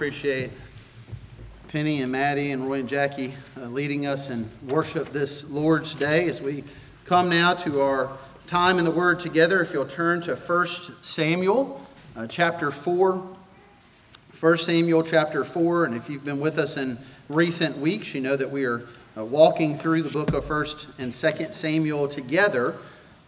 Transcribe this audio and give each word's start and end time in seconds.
appreciate 0.00 0.50
Penny 1.68 2.00
and 2.00 2.10
Maddie 2.10 2.52
and 2.52 2.64
Roy 2.64 2.78
and 2.78 2.88
Jackie 2.88 3.34
uh, 3.58 3.66
leading 3.66 4.06
us 4.06 4.30
in 4.30 4.48
worship 4.66 5.12
this 5.12 5.50
Lord's 5.50 5.94
Day 5.94 6.26
as 6.26 6.40
we 6.40 6.64
come 7.04 7.28
now 7.28 7.52
to 7.52 7.82
our 7.82 8.16
time 8.46 8.78
in 8.78 8.86
the 8.86 8.90
Word 8.90 9.20
together. 9.20 9.60
If 9.60 9.74
you'll 9.74 9.84
turn 9.84 10.22
to 10.22 10.36
1 10.36 10.66
Samuel 11.02 11.86
uh, 12.16 12.26
chapter 12.26 12.70
4. 12.70 13.36
1 14.40 14.56
Samuel 14.56 15.02
chapter 15.02 15.44
4, 15.44 15.84
and 15.84 15.94
if 15.94 16.08
you've 16.08 16.24
been 16.24 16.40
with 16.40 16.58
us 16.58 16.78
in 16.78 16.96
recent 17.28 17.76
weeks, 17.76 18.14
you 18.14 18.22
know 18.22 18.36
that 18.36 18.50
we 18.50 18.64
are 18.64 18.88
uh, 19.18 19.22
walking 19.22 19.76
through 19.76 20.02
the 20.02 20.08
book 20.08 20.32
of 20.32 20.46
1st 20.46 20.86
and 20.98 21.12
2nd 21.12 21.52
Samuel 21.52 22.08
together. 22.08 22.74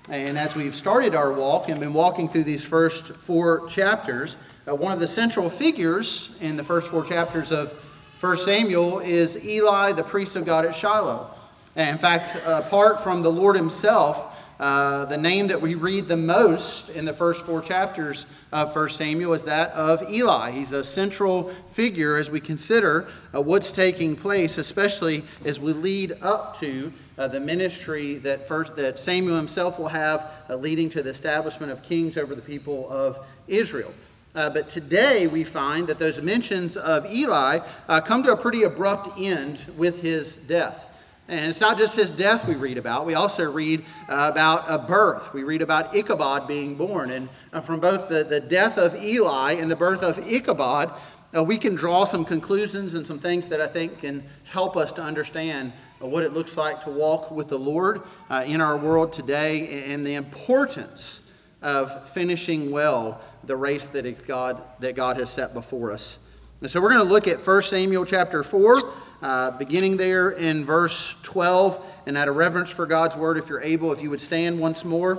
And 0.08 0.36
as 0.36 0.56
we've 0.56 0.74
started 0.74 1.14
our 1.14 1.32
walk 1.32 1.68
and 1.68 1.78
been 1.78 1.92
walking 1.92 2.28
through 2.28 2.42
these 2.42 2.64
first 2.64 3.14
four 3.14 3.68
chapters, 3.68 4.36
uh, 4.66 4.74
one 4.74 4.90
of 4.90 4.98
the 4.98 5.06
central 5.06 5.48
figures 5.48 6.34
in 6.40 6.56
the 6.56 6.64
first 6.64 6.88
four 6.88 7.04
chapters 7.04 7.52
of 7.52 7.72
1 8.20 8.36
Samuel 8.38 8.98
is 8.98 9.42
Eli, 9.44 9.92
the 9.92 10.02
priest 10.02 10.34
of 10.34 10.44
God 10.44 10.64
at 10.64 10.74
Shiloh. 10.74 11.30
And 11.76 11.90
in 11.90 11.98
fact, 11.98 12.36
apart 12.44 13.00
from 13.00 13.22
the 13.22 13.30
Lord 13.30 13.54
himself, 13.54 14.26
uh, 14.58 15.04
the 15.04 15.16
name 15.16 15.46
that 15.48 15.60
we 15.60 15.76
read 15.76 16.08
the 16.08 16.16
most 16.16 16.88
in 16.90 17.04
the 17.04 17.12
first 17.12 17.46
four 17.46 17.60
chapters 17.60 18.26
of 18.52 18.74
1 18.74 18.88
Samuel 18.90 19.34
is 19.34 19.44
that 19.44 19.70
of 19.70 20.08
Eli. 20.10 20.50
He's 20.50 20.72
a 20.72 20.82
central 20.82 21.48
figure 21.70 22.16
as 22.16 22.28
we 22.28 22.40
consider 22.40 23.08
uh, 23.32 23.40
what's 23.40 23.70
taking 23.70 24.16
place, 24.16 24.58
especially 24.58 25.24
as 25.44 25.60
we 25.60 25.72
lead 25.72 26.12
up 26.22 26.58
to 26.58 26.92
uh, 27.18 27.28
the 27.28 27.40
ministry 27.40 28.14
that, 28.16 28.46
first, 28.48 28.76
that 28.76 28.98
Samuel 28.98 29.36
himself 29.36 29.78
will 29.78 29.88
have, 29.88 30.30
uh, 30.48 30.56
leading 30.56 30.88
to 30.90 31.02
the 31.02 31.10
establishment 31.10 31.72
of 31.72 31.82
kings 31.82 32.16
over 32.16 32.34
the 32.34 32.42
people 32.42 32.90
of 32.90 33.18
Israel. 33.48 33.92
Uh, 34.34 34.48
but 34.48 34.70
today 34.70 35.26
we 35.26 35.44
find 35.44 35.86
that 35.86 35.98
those 35.98 36.20
mentions 36.22 36.76
of 36.76 37.10
Eli 37.12 37.58
uh, 37.88 38.00
come 38.00 38.22
to 38.22 38.32
a 38.32 38.36
pretty 38.36 38.62
abrupt 38.62 39.18
end 39.18 39.60
with 39.76 40.00
his 40.00 40.36
death. 40.36 40.88
And 41.28 41.50
it's 41.50 41.60
not 41.60 41.78
just 41.78 41.94
his 41.94 42.10
death 42.10 42.48
we 42.48 42.54
read 42.54 42.78
about. 42.78 43.06
We 43.06 43.14
also 43.14 43.50
read 43.50 43.84
uh, 44.08 44.28
about 44.32 44.64
a 44.68 44.78
birth. 44.78 45.32
We 45.32 45.44
read 45.44 45.62
about 45.62 45.94
Ichabod 45.94 46.48
being 46.48 46.74
born. 46.74 47.10
And 47.10 47.28
uh, 47.52 47.60
from 47.60 47.78
both 47.80 48.08
the, 48.08 48.24
the 48.24 48.40
death 48.40 48.76
of 48.76 48.94
Eli 49.02 49.52
and 49.52 49.70
the 49.70 49.76
birth 49.76 50.02
of 50.02 50.18
Ichabod, 50.18 50.90
uh, 51.34 51.44
we 51.44 51.56
can 51.58 51.74
draw 51.74 52.04
some 52.04 52.24
conclusions 52.24 52.94
and 52.94 53.06
some 53.06 53.18
things 53.18 53.48
that 53.48 53.60
I 53.60 53.66
think 53.66 54.00
can 54.00 54.22
help 54.44 54.76
us 54.76 54.92
to 54.92 55.02
understand 55.02 55.72
what 56.10 56.22
it 56.22 56.32
looks 56.32 56.56
like 56.56 56.80
to 56.82 56.90
walk 56.90 57.30
with 57.30 57.48
the 57.48 57.58
Lord 57.58 58.02
in 58.46 58.60
our 58.60 58.76
world 58.76 59.12
today 59.12 59.84
and 59.92 60.04
the 60.04 60.14
importance 60.14 61.22
of 61.62 62.08
finishing 62.10 62.70
well 62.70 63.20
the 63.44 63.56
race 63.56 63.86
that 63.88 64.26
God, 64.26 64.62
that 64.80 64.94
God 64.94 65.16
has 65.16 65.30
set 65.30 65.54
before 65.54 65.92
us. 65.92 66.18
And 66.60 66.70
so 66.70 66.80
we're 66.80 66.92
going 66.92 67.06
to 67.06 67.12
look 67.12 67.26
at 67.26 67.44
1 67.44 67.62
Samuel 67.62 68.04
chapter 68.04 68.42
4, 68.42 68.92
uh, 69.20 69.50
beginning 69.52 69.96
there 69.96 70.30
in 70.30 70.64
verse 70.64 71.16
12. 71.22 71.84
And 72.06 72.16
out 72.16 72.28
of 72.28 72.36
reverence 72.36 72.70
for 72.70 72.86
God's 72.86 73.16
word, 73.16 73.36
if 73.36 73.48
you're 73.48 73.62
able, 73.62 73.92
if 73.92 74.00
you 74.00 74.10
would 74.10 74.20
stand 74.20 74.60
once 74.60 74.84
more. 74.84 75.18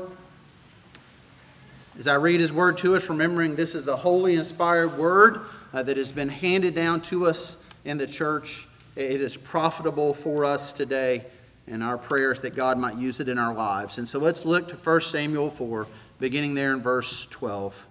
As 1.99 2.07
I 2.07 2.15
read 2.15 2.39
his 2.39 2.51
word 2.51 2.77
to 2.77 2.95
us, 2.95 3.09
remembering 3.09 3.55
this 3.55 3.75
is 3.75 3.83
the 3.83 3.95
holy, 3.95 4.35
inspired 4.35 4.97
word 4.97 5.41
uh, 5.73 5.83
that 5.83 5.97
has 5.97 6.11
been 6.11 6.29
handed 6.29 6.75
down 6.75 7.01
to 7.01 7.25
us 7.27 7.57
in 7.85 7.97
the 7.97 8.07
church. 8.07 8.67
It 8.95 9.22
is 9.22 9.36
profitable 9.36 10.13
for 10.13 10.45
us 10.45 10.72
today, 10.72 11.23
and 11.67 11.81
our 11.81 11.97
prayers 11.97 12.41
that 12.41 12.55
God 12.55 12.77
might 12.77 12.97
use 12.97 13.19
it 13.19 13.27
in 13.27 13.38
our 13.38 13.53
lives. 13.53 13.97
And 13.97 14.08
so 14.08 14.19
let's 14.19 14.45
look 14.45 14.67
to 14.69 14.75
1 14.75 15.02
Samuel 15.02 15.50
4, 15.50 15.88
beginning 16.19 16.53
there 16.53 16.73
in 16.73 16.81
verse 16.81 17.27
12. 17.31 17.88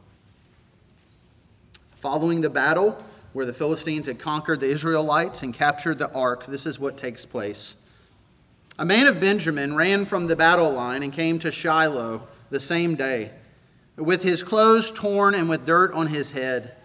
Following 2.01 2.41
the 2.41 2.51
battle 2.51 3.03
where 3.33 3.47
the 3.47 3.53
Philistines 3.53 4.07
had 4.07 4.19
conquered 4.19 4.61
the 4.61 4.69
Israelites 4.69 5.43
and 5.43 5.53
captured 5.53 5.99
the 5.99 6.13
ark, 6.13 6.47
this 6.47 6.67
is 6.67 6.79
what 6.79 6.99
takes 6.99 7.25
place. 7.25 7.75
A 8.79 8.85
man 8.85 9.07
of 9.07 9.21
Benjamin 9.21 9.75
ran 9.75 10.05
from 10.05 10.27
the 10.27 10.37
battle 10.37 10.71
line 10.71 11.03
and 11.03 11.13
came 11.13 11.39
to 11.41 11.51
Shiloh 11.51 12.27
the 12.51 12.61
same 12.61 12.95
day, 12.95 13.31
with 13.97 14.23
his 14.23 14.43
clothes 14.43 14.93
torn 14.93 15.35
and 15.35 15.49
with 15.49 15.67
dirt 15.67 15.93
on 15.93 16.09
his 16.09 16.31
head. 16.33 16.77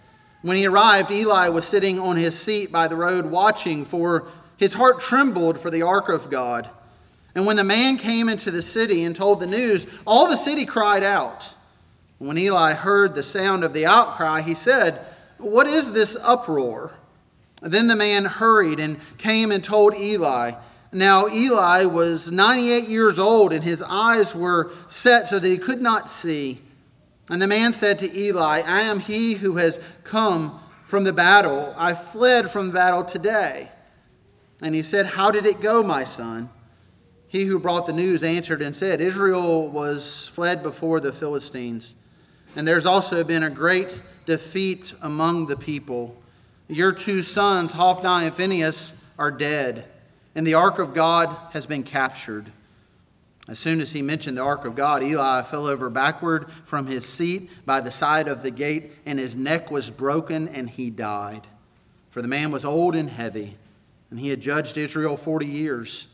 When 0.41 0.57
he 0.57 0.65
arrived, 0.65 1.11
Eli 1.11 1.49
was 1.49 1.65
sitting 1.65 1.99
on 1.99 2.15
his 2.15 2.37
seat 2.37 2.71
by 2.71 2.87
the 2.87 2.95
road 2.95 3.25
watching, 3.25 3.85
for 3.85 4.27
his 4.57 4.73
heart 4.73 4.99
trembled 4.99 5.59
for 5.59 5.69
the 5.69 5.81
ark 5.81 6.09
of 6.09 6.29
God. 6.29 6.69
And 7.35 7.45
when 7.45 7.55
the 7.55 7.63
man 7.63 7.97
came 7.97 8.29
into 8.29 8.49
the 8.49 8.63
city 8.63 9.03
and 9.03 9.15
told 9.15 9.39
the 9.39 9.47
news, 9.47 9.85
all 10.05 10.27
the 10.27 10.35
city 10.35 10.65
cried 10.65 11.03
out. 11.03 11.53
When 12.17 12.37
Eli 12.37 12.73
heard 12.73 13.13
the 13.13 13.23
sound 13.23 13.63
of 13.63 13.73
the 13.73 13.85
outcry, 13.85 14.41
he 14.41 14.55
said, 14.55 15.05
What 15.37 15.67
is 15.67 15.93
this 15.93 16.15
uproar? 16.23 16.93
Then 17.61 17.87
the 17.87 17.95
man 17.95 18.25
hurried 18.25 18.79
and 18.79 18.99
came 19.17 19.51
and 19.51 19.63
told 19.63 19.95
Eli. 19.95 20.53
Now 20.91 21.27
Eli 21.27 21.85
was 21.85 22.31
98 22.31 22.87
years 22.87 23.19
old, 23.19 23.53
and 23.53 23.63
his 23.63 23.83
eyes 23.83 24.33
were 24.33 24.71
set 24.87 25.27
so 25.27 25.37
that 25.37 25.47
he 25.47 25.57
could 25.57 25.81
not 25.81 26.09
see. 26.09 26.61
And 27.29 27.41
the 27.41 27.47
man 27.47 27.73
said 27.73 27.99
to 27.99 28.17
Eli, 28.17 28.61
I 28.61 28.81
am 28.81 28.99
he 28.99 29.35
who 29.35 29.57
has 29.57 29.79
come 30.03 30.59
from 30.85 31.03
the 31.03 31.13
battle. 31.13 31.73
I 31.77 31.93
fled 31.93 32.49
from 32.49 32.67
the 32.67 32.73
battle 32.73 33.03
today. 33.03 33.69
And 34.61 34.73
he 34.73 34.83
said, 34.83 35.07
How 35.07 35.31
did 35.31 35.45
it 35.45 35.61
go, 35.61 35.83
my 35.83 36.03
son? 36.03 36.49
He 37.27 37.45
who 37.45 37.59
brought 37.59 37.85
the 37.85 37.93
news 37.93 38.23
answered 38.23 38.61
and 38.61 38.75
said, 38.75 39.01
Israel 39.01 39.69
was 39.69 40.27
fled 40.27 40.63
before 40.63 41.01
the 41.01 41.11
Philistines. 41.11 41.93
And 42.55 42.65
there's 42.67 42.85
also 42.85 43.23
been 43.23 43.43
a 43.43 43.49
great 43.49 44.01
defeat 44.25 44.93
among 45.01 45.47
the 45.47 45.57
people. 45.57 46.15
Your 46.69 46.93
two 46.93 47.21
sons, 47.21 47.73
Hophni 47.73 48.27
and 48.27 48.33
Phinehas, 48.33 48.93
are 49.19 49.31
dead, 49.31 49.85
and 50.35 50.47
the 50.47 50.53
ark 50.53 50.79
of 50.79 50.93
God 50.93 51.35
has 51.51 51.65
been 51.65 51.83
captured. 51.83 52.51
As 53.47 53.59
soon 53.59 53.79
as 53.79 53.93
he 53.93 54.01
mentioned 54.01 54.37
the 54.37 54.43
ark 54.43 54.65
of 54.65 54.75
God, 54.75 55.03
Eli 55.03 55.41
fell 55.43 55.67
over 55.67 55.89
backward 55.89 56.51
from 56.65 56.87
his 56.87 57.05
seat 57.05 57.49
by 57.65 57.79
the 57.79 57.91
side 57.91 58.27
of 58.27 58.43
the 58.43 58.51
gate, 58.51 58.91
and 59.05 59.17
his 59.17 59.35
neck 59.35 59.71
was 59.71 59.89
broken, 59.89 60.49
and 60.49 60.69
he 60.69 60.89
died. 60.89 61.47
For 62.09 62.21
the 62.21 62.27
man 62.27 62.51
was 62.51 62.65
old 62.65 62.93
and 62.93 63.09
heavy, 63.09 63.57
and 64.09 64.19
he 64.19 64.29
had 64.29 64.41
judged 64.41 64.77
Israel 64.77 65.15
40 65.15 65.45
years. 65.45 66.07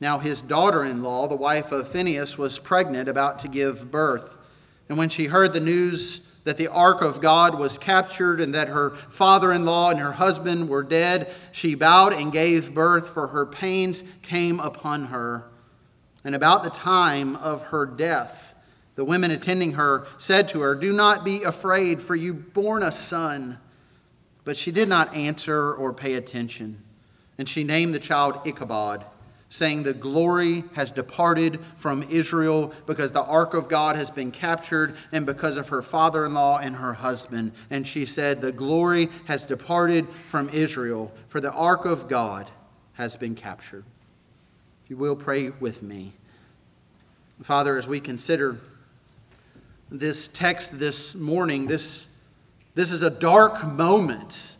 Now 0.00 0.18
his 0.18 0.40
daughter 0.40 0.84
in 0.84 1.02
law, 1.02 1.28
the 1.28 1.36
wife 1.36 1.70
of 1.70 1.88
Phinehas, 1.88 2.38
was 2.38 2.58
pregnant, 2.58 3.08
about 3.08 3.38
to 3.40 3.48
give 3.48 3.90
birth. 3.90 4.36
And 4.88 4.96
when 4.96 5.10
she 5.10 5.26
heard 5.26 5.52
the 5.52 5.60
news 5.60 6.22
that 6.44 6.56
the 6.56 6.68
ark 6.68 7.02
of 7.02 7.20
God 7.20 7.58
was 7.58 7.78
captured 7.78 8.40
and 8.40 8.54
that 8.54 8.68
her 8.68 8.90
father 8.90 9.52
in 9.52 9.64
law 9.64 9.90
and 9.90 10.00
her 10.00 10.12
husband 10.12 10.68
were 10.68 10.82
dead, 10.82 11.32
she 11.52 11.74
bowed 11.74 12.12
and 12.12 12.32
gave 12.32 12.74
birth, 12.74 13.08
for 13.10 13.28
her 13.28 13.44
pains 13.44 14.02
came 14.22 14.60
upon 14.60 15.06
her. 15.06 15.44
And 16.24 16.34
about 16.34 16.64
the 16.64 16.70
time 16.70 17.36
of 17.36 17.64
her 17.64 17.84
death, 17.84 18.54
the 18.96 19.04
women 19.04 19.30
attending 19.30 19.72
her 19.72 20.06
said 20.18 20.48
to 20.48 20.60
her, 20.60 20.74
Do 20.74 20.92
not 20.92 21.24
be 21.24 21.42
afraid, 21.42 22.00
for 22.00 22.14
you 22.14 22.32
born 22.32 22.82
a 22.82 22.92
son. 22.92 23.58
But 24.44 24.56
she 24.56 24.72
did 24.72 24.88
not 24.88 25.14
answer 25.14 25.72
or 25.72 25.92
pay 25.92 26.14
attention. 26.14 26.82
And 27.38 27.48
she 27.48 27.64
named 27.64 27.94
the 27.94 27.98
child 27.98 28.40
Ichabod 28.44 29.04
saying, 29.48 29.82
The 29.82 29.94
glory 29.94 30.64
has 30.74 30.90
departed 30.90 31.60
from 31.76 32.02
Israel 32.04 32.72
because 32.86 33.12
the 33.12 33.24
ark 33.24 33.54
of 33.54 33.68
God 33.68 33.94
has 33.94 34.10
been 34.10 34.32
captured 34.32 34.96
and 35.12 35.24
because 35.24 35.56
of 35.56 35.68
her 35.68 35.80
father 35.80 36.24
in 36.24 36.34
law 36.34 36.58
and 36.58 36.76
her 36.76 36.94
husband. 36.94 37.52
And 37.70 37.86
she 37.86 38.04
said, 38.04 38.40
The 38.40 38.50
glory 38.52 39.10
has 39.26 39.46
departed 39.46 40.08
from 40.08 40.48
Israel, 40.50 41.12
for 41.28 41.40
the 41.40 41.52
ark 41.52 41.84
of 41.84 42.08
God 42.08 42.50
has 42.94 43.16
been 43.16 43.34
captured. 43.34 43.84
If 44.84 44.90
you 44.90 44.98
will, 44.98 45.16
pray 45.16 45.48
with 45.48 45.82
me. 45.82 46.12
Father, 47.42 47.78
as 47.78 47.88
we 47.88 48.00
consider 48.00 48.60
this 49.90 50.28
text 50.28 50.78
this 50.78 51.14
morning, 51.14 51.66
this, 51.68 52.06
this 52.74 52.90
is 52.90 53.00
a 53.00 53.08
dark 53.08 53.66
moment 53.66 54.56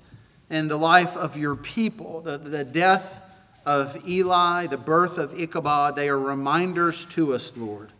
in 0.49 0.69
the 0.69 0.79
life 0.79 1.15
of 1.15 1.37
your 1.37 1.55
people, 1.55 2.23
the, 2.23 2.39
the 2.39 2.65
death 2.65 3.23
of 3.67 4.09
Eli, 4.09 4.67
the 4.67 4.79
birth 4.79 5.19
of 5.19 5.39
Ichabod, 5.39 5.95
they 5.95 6.09
are 6.09 6.19
reminders 6.19 7.05
to 7.07 7.35
us, 7.35 7.53
Lord, 7.55 7.91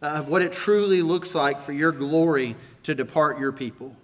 of 0.00 0.28
what 0.28 0.42
it 0.42 0.52
truly 0.52 1.02
looks 1.02 1.34
like 1.34 1.60
for 1.60 1.72
your 1.72 1.90
glory 1.90 2.54
to 2.84 2.94
depart 2.94 3.40
your 3.40 3.50
people. 3.50 3.96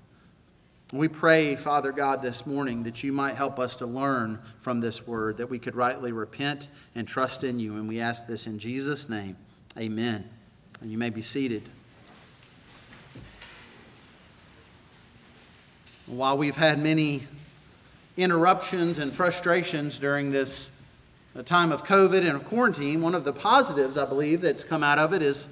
We 0.94 1.08
pray, 1.08 1.56
Father 1.56 1.91
God, 1.91 2.23
this 2.23 2.46
morning 2.46 2.85
that 2.85 3.02
you 3.02 3.12
might 3.12 3.35
help 3.35 3.58
us 3.58 3.75
to 3.76 3.87
learn 3.87 4.38
from 4.61 4.79
this 4.79 5.05
word, 5.05 5.38
that 5.38 5.50
we 5.50 5.58
could 5.58 5.75
rightly 5.75 6.12
repent 6.12 6.69
and 6.94 7.08
trust 7.08 7.43
in 7.43 7.58
you. 7.58 7.75
And 7.75 7.88
we 7.88 7.99
ask 7.99 8.29
this 8.29 8.46
in 8.46 8.61
Jesus' 8.61 9.08
name. 9.08 9.37
Amen. 9.76 10.31
And 10.81 10.93
you 10.93 10.96
may 10.96 11.11
be 11.11 11.20
seated. 11.20 11.69
While 16.06 16.38
we've 16.38 16.55
had 16.55 16.79
many 16.79 17.26
interruptions 18.17 19.00
and 19.00 19.12
frustrations 19.12 19.99
during 19.99 20.31
this 20.31 20.70
the 21.35 21.43
time 21.43 21.73
of 21.73 21.85
COVID 21.85 22.19
and 22.19 22.37
of 22.37 22.44
quarantine, 22.44 23.02
one 23.02 23.17
of 23.17 23.25
the 23.25 23.32
positives, 23.32 23.99
I 23.99 24.05
believe, 24.05 24.43
that's 24.43 24.62
come 24.62 24.85
out 24.85 25.00
of 25.00 25.12
it 25.12 25.23
is 25.23 25.49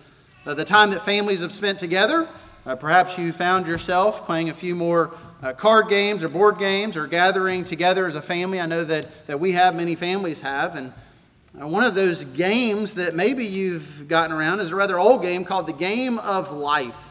uh, 0.46 0.54
the 0.54 0.64
time 0.64 0.92
that 0.92 1.02
families 1.02 1.40
have 1.40 1.50
spent 1.50 1.80
together. 1.80 2.28
Uh, 2.64 2.76
perhaps 2.76 3.18
you 3.18 3.32
found 3.32 3.66
yourself 3.66 4.24
playing 4.24 4.48
a 4.48 4.54
few 4.54 4.76
more 4.76 5.12
uh, 5.42 5.52
card 5.52 5.88
games 5.88 6.22
or 6.22 6.28
board 6.28 6.58
games 6.58 6.96
or 6.96 7.06
gathering 7.06 7.64
together 7.64 8.06
as 8.06 8.14
a 8.14 8.22
family. 8.22 8.60
I 8.60 8.66
know 8.66 8.84
that, 8.84 9.26
that 9.26 9.40
we 9.40 9.52
have, 9.52 9.74
many 9.74 9.96
families 9.96 10.40
have. 10.42 10.76
And 10.76 10.92
uh, 11.60 11.66
one 11.66 11.82
of 11.82 11.94
those 11.94 12.24
games 12.24 12.94
that 12.94 13.14
maybe 13.14 13.44
you've 13.44 14.06
gotten 14.08 14.34
around 14.34 14.60
is 14.60 14.70
a 14.70 14.76
rather 14.76 14.98
old 14.98 15.22
game 15.22 15.44
called 15.44 15.66
the 15.66 15.72
Game 15.72 16.18
of 16.18 16.52
Life. 16.52 17.10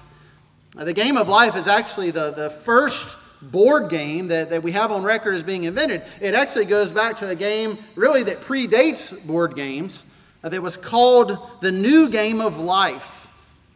Uh, 0.78 0.86
the 0.86 0.94
Game 0.94 1.18
of 1.18 1.28
Life 1.28 1.58
is 1.58 1.68
actually 1.68 2.12
the, 2.12 2.32
the 2.32 2.50
first 2.50 3.18
board 3.42 3.90
game 3.90 4.30
that, 4.30 4.50
that 4.52 4.64
we 4.64 4.72
have 4.72 4.92
on 4.92 5.04
record 5.04 5.36
as 5.36 5.44
being 5.44 5.66
invented. 5.66 6.04
It 6.22 6.34
actually 6.34 6.66
goes 6.66 6.92
back 6.92 7.18
to 7.18 7.28
a 7.28 7.36
game 7.36 7.80
really 7.96 8.24
that 8.24 8.42
predates 8.42 9.26
board 9.26 9.56
games 9.56 10.06
uh, 10.44 10.50
that 10.50 10.62
was 10.62 10.78
called 10.78 11.38
the 11.62 11.72
New 11.72 12.08
Game 12.08 12.40
of 12.40 12.58
Life. 12.58 13.28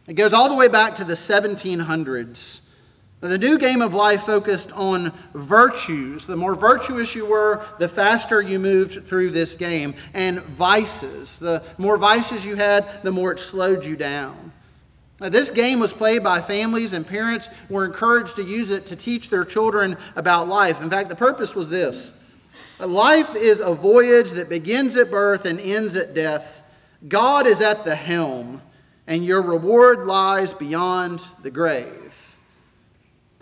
It 0.06 0.14
goes 0.14 0.32
all 0.32 0.48
the 0.48 0.54
way 0.54 0.68
back 0.68 0.94
to 0.94 1.04
the 1.04 1.14
1700s. 1.14 2.60
The 3.20 3.38
new 3.38 3.58
game 3.58 3.80
of 3.80 3.94
life 3.94 4.22
focused 4.24 4.70
on 4.72 5.12
virtues. 5.32 6.26
The 6.26 6.36
more 6.36 6.54
virtuous 6.54 7.14
you 7.14 7.26
were, 7.26 7.64
the 7.78 7.88
faster 7.88 8.42
you 8.42 8.58
moved 8.58 9.06
through 9.06 9.30
this 9.30 9.56
game. 9.56 9.94
And 10.12 10.40
vices. 10.40 11.38
The 11.38 11.62
more 11.78 11.96
vices 11.96 12.44
you 12.44 12.56
had, 12.56 13.02
the 13.02 13.10
more 13.10 13.32
it 13.32 13.38
slowed 13.38 13.84
you 13.84 13.96
down. 13.96 14.52
Now, 15.18 15.30
this 15.30 15.50
game 15.50 15.80
was 15.80 15.94
played 15.94 16.22
by 16.22 16.42
families, 16.42 16.92
and 16.92 17.06
parents 17.06 17.48
were 17.70 17.86
encouraged 17.86 18.36
to 18.36 18.42
use 18.42 18.70
it 18.70 18.84
to 18.86 18.96
teach 18.96 19.30
their 19.30 19.46
children 19.46 19.96
about 20.14 20.46
life. 20.46 20.82
In 20.82 20.90
fact, 20.90 21.08
the 21.08 21.16
purpose 21.16 21.54
was 21.54 21.70
this 21.70 22.12
Life 22.78 23.34
is 23.34 23.60
a 23.60 23.74
voyage 23.74 24.32
that 24.32 24.50
begins 24.50 24.94
at 24.96 25.10
birth 25.10 25.46
and 25.46 25.58
ends 25.58 25.96
at 25.96 26.14
death. 26.14 26.60
God 27.08 27.46
is 27.46 27.62
at 27.62 27.84
the 27.84 27.96
helm, 27.96 28.60
and 29.06 29.24
your 29.24 29.40
reward 29.40 30.00
lies 30.00 30.52
beyond 30.52 31.24
the 31.42 31.50
grave. 31.50 32.05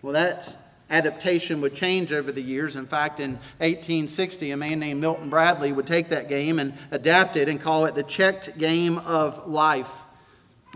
Well, 0.05 0.12
that 0.12 0.47
adaptation 0.91 1.62
would 1.62 1.73
change 1.73 2.12
over 2.12 2.31
the 2.31 2.43
years. 2.43 2.77
In 2.77 2.87
fact, 2.87 3.21
in 3.21 3.37
1860, 3.61 4.51
a 4.51 4.56
man 4.59 4.79
named 4.79 5.01
Milton 5.01 5.31
Bradley 5.31 5.73
would 5.73 5.87
take 5.87 6.11
that 6.11 6.29
game 6.29 6.59
and 6.59 6.75
adapt 6.91 7.37
it 7.37 7.49
and 7.49 7.59
call 7.59 7.87
it 7.87 7.95
the 7.95 8.03
checked 8.03 8.59
game 8.59 8.99
of 8.99 9.49
life. 9.49 10.03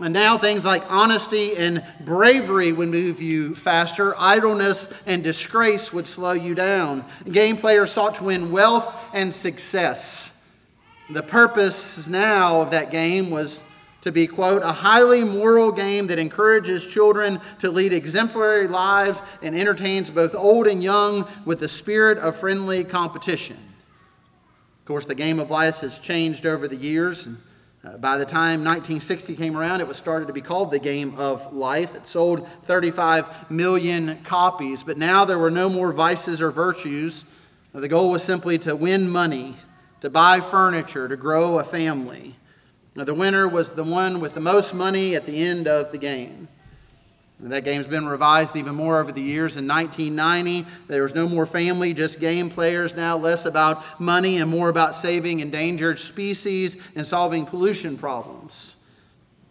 And 0.01 0.15
now 0.15 0.39
things 0.39 0.65
like 0.65 0.81
honesty 0.89 1.55
and 1.55 1.85
bravery 1.99 2.71
would 2.71 2.89
move 2.89 3.21
you 3.21 3.53
faster. 3.53 4.15
Idleness 4.17 4.91
and 5.05 5.23
disgrace 5.23 5.93
would 5.93 6.07
slow 6.07 6.31
you 6.31 6.55
down. 6.55 7.05
Game 7.31 7.55
players 7.55 7.91
sought 7.91 8.15
to 8.15 8.23
win 8.23 8.51
wealth 8.51 8.91
and 9.13 9.31
success. 9.31 10.35
The 11.11 11.21
purpose 11.21 12.07
now 12.07 12.61
of 12.61 12.71
that 12.71 12.89
game 12.89 13.29
was 13.29 13.63
to 14.01 14.11
be, 14.11 14.27
quote, 14.27 14.63
a 14.63 14.71
highly 14.71 15.23
moral 15.23 15.71
game 15.71 16.07
that 16.07 16.19
encourages 16.19 16.87
children 16.87 17.41
to 17.59 17.69
lead 17.69 17.91
exemplary 17.91 18.67
lives 18.67 19.21
and 19.41 19.55
entertains 19.55 20.09
both 20.09 20.33
old 20.35 20.67
and 20.67 20.81
young 20.81 21.27
with 21.45 21.59
the 21.59 21.67
spirit 21.67 22.17
of 22.17 22.35
friendly 22.35 22.83
competition. 22.83 23.57
Of 23.57 24.85
course, 24.85 25.05
the 25.05 25.15
game 25.15 25.39
of 25.39 25.51
life 25.51 25.81
has 25.81 25.99
changed 25.99 26.45
over 26.45 26.67
the 26.67 26.75
years. 26.75 27.27
And, 27.27 27.37
uh, 27.83 27.97
by 27.97 28.17
the 28.17 28.25
time 28.25 28.63
1960 28.63 29.35
came 29.35 29.55
around, 29.55 29.81
it 29.81 29.87
was 29.87 29.97
started 29.97 30.27
to 30.27 30.33
be 30.33 30.41
called 30.41 30.71
the 30.71 30.79
Game 30.79 31.15
of 31.17 31.53
Life. 31.53 31.95
It 31.95 32.07
sold 32.07 32.47
35 32.63 33.51
million 33.51 34.19
copies, 34.23 34.83
but 34.83 34.97
now 34.97 35.25
there 35.25 35.37
were 35.37 35.51
no 35.51 35.69
more 35.69 35.93
vices 35.93 36.41
or 36.41 36.51
virtues. 36.51 37.25
The 37.73 37.87
goal 37.87 38.11
was 38.11 38.23
simply 38.23 38.57
to 38.59 38.75
win 38.75 39.09
money, 39.09 39.55
to 40.01 40.09
buy 40.09 40.41
furniture, 40.41 41.07
to 41.07 41.15
grow 41.15 41.59
a 41.59 41.63
family. 41.63 42.35
Now, 42.99 43.05
the 43.05 43.13
winner 43.13 43.47
was 43.47 43.69
the 43.69 43.83
one 43.85 44.19
with 44.19 44.33
the 44.33 44.41
most 44.41 44.73
money 44.73 45.15
at 45.15 45.25
the 45.25 45.41
end 45.41 45.69
of 45.69 45.93
the 45.93 45.97
game. 45.97 46.49
And 47.41 47.49
that 47.53 47.63
game's 47.63 47.87
been 47.87 48.05
revised 48.05 48.57
even 48.57 48.75
more 48.75 48.99
over 48.99 49.13
the 49.13 49.21
years. 49.21 49.55
In 49.55 49.65
1990, 49.65 50.69
there 50.89 51.03
was 51.03 51.15
no 51.15 51.25
more 51.25 51.45
family, 51.45 51.93
just 51.93 52.19
game 52.19 52.49
players 52.49 52.93
now, 52.93 53.15
less 53.15 53.45
about 53.45 54.01
money 54.01 54.35
and 54.35 54.51
more 54.51 54.67
about 54.67 54.95
saving 54.95 55.39
endangered 55.39 55.97
species 55.97 56.75
and 56.93 57.07
solving 57.07 57.45
pollution 57.45 57.97
problems. 57.97 58.75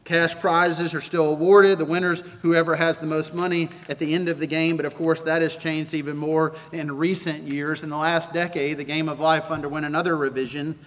Cash 0.05 0.35
prizes 0.35 0.93
are 0.93 1.01
still 1.01 1.31
awarded. 1.31 1.79
The 1.79 1.87
winners, 1.87 2.21
whoever 2.43 2.77
has 2.77 2.99
the 2.99 3.07
most 3.07 3.33
money 3.33 3.71
at 3.89 3.99
the 3.99 4.13
end 4.13 4.29
of 4.29 4.41
the 4.41 4.47
game. 4.47 4.77
But 4.77 4.85
of 4.85 4.95
course, 4.95 5.23
that 5.23 5.41
has 5.41 5.57
changed 5.57 5.95
even 5.95 6.19
more 6.19 6.55
in 6.71 6.95
recent 6.95 7.45
years. 7.45 7.83
In 7.83 7.89
the 7.89 7.97
last 7.97 8.31
decade, 8.35 8.77
the 8.77 8.85
game 8.85 9.09
of 9.09 9.21
life 9.21 9.51
underwent 9.51 9.87
another 9.87 10.19
revision 10.19 10.79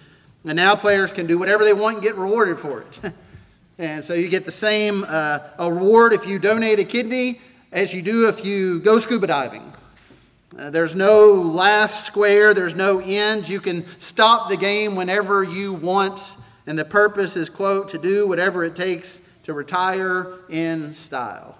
and 0.44 0.56
now 0.56 0.74
players 0.74 1.12
can 1.12 1.26
do 1.26 1.38
whatever 1.38 1.64
they 1.64 1.72
want 1.72 1.96
and 1.96 2.02
get 2.02 2.16
rewarded 2.16 2.58
for 2.58 2.82
it. 2.82 3.00
and 3.78 4.04
so 4.04 4.14
you 4.14 4.28
get 4.28 4.44
the 4.44 4.52
same 4.52 5.04
uh, 5.06 5.38
award 5.58 6.12
if 6.12 6.26
you 6.26 6.38
donate 6.38 6.78
a 6.78 6.84
kidney 6.84 7.40
as 7.70 7.94
you 7.94 8.02
do 8.02 8.28
if 8.28 8.44
you 8.44 8.80
go 8.80 8.98
scuba 8.98 9.26
diving. 9.26 9.72
Uh, 10.58 10.68
there's 10.68 10.94
no 10.94 11.32
last 11.32 12.04
square, 12.04 12.52
there's 12.52 12.74
no 12.74 12.98
end. 13.00 13.48
You 13.48 13.60
can 13.60 13.86
stop 13.98 14.50
the 14.50 14.56
game 14.56 14.96
whenever 14.96 15.42
you 15.42 15.72
want. 15.72 16.36
And 16.66 16.78
the 16.78 16.84
purpose 16.84 17.36
is, 17.36 17.48
quote, 17.48 17.88
to 17.90 17.98
do 17.98 18.26
whatever 18.28 18.62
it 18.64 18.76
takes 18.76 19.20
to 19.44 19.54
retire 19.54 20.34
in 20.48 20.92
style. 20.92 21.56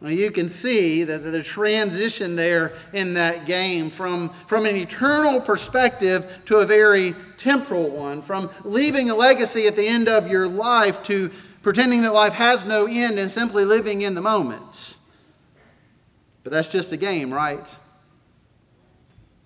Well, 0.00 0.12
you 0.12 0.30
can 0.30 0.48
see 0.48 1.04
that 1.04 1.18
the 1.18 1.42
transition 1.42 2.34
there 2.34 2.72
in 2.94 3.14
that 3.14 3.44
game 3.44 3.90
from, 3.90 4.30
from 4.46 4.64
an 4.64 4.74
eternal 4.74 5.42
perspective 5.42 6.40
to 6.46 6.58
a 6.58 6.66
very 6.66 7.14
temporal 7.36 7.90
one, 7.90 8.22
from 8.22 8.50
leaving 8.64 9.10
a 9.10 9.14
legacy 9.14 9.66
at 9.66 9.76
the 9.76 9.86
end 9.86 10.08
of 10.08 10.30
your 10.30 10.48
life 10.48 11.02
to 11.04 11.30
pretending 11.60 12.00
that 12.02 12.14
life 12.14 12.32
has 12.32 12.64
no 12.64 12.86
end 12.86 13.18
and 13.18 13.30
simply 13.30 13.66
living 13.66 14.00
in 14.00 14.14
the 14.14 14.22
moment. 14.22 14.94
But 16.44 16.52
that's 16.52 16.68
just 16.68 16.92
a 16.92 16.96
game, 16.96 17.32
right? 17.32 17.78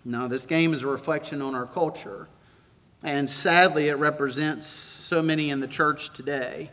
No, 0.04 0.28
this 0.28 0.46
game 0.46 0.72
is 0.72 0.84
a 0.84 0.86
reflection 0.86 1.42
on 1.42 1.56
our 1.56 1.66
culture. 1.66 2.28
And 3.02 3.28
sadly, 3.28 3.88
it 3.88 3.96
represents 3.96 4.68
so 4.68 5.20
many 5.20 5.50
in 5.50 5.58
the 5.58 5.66
church 5.66 6.12
today. 6.12 6.70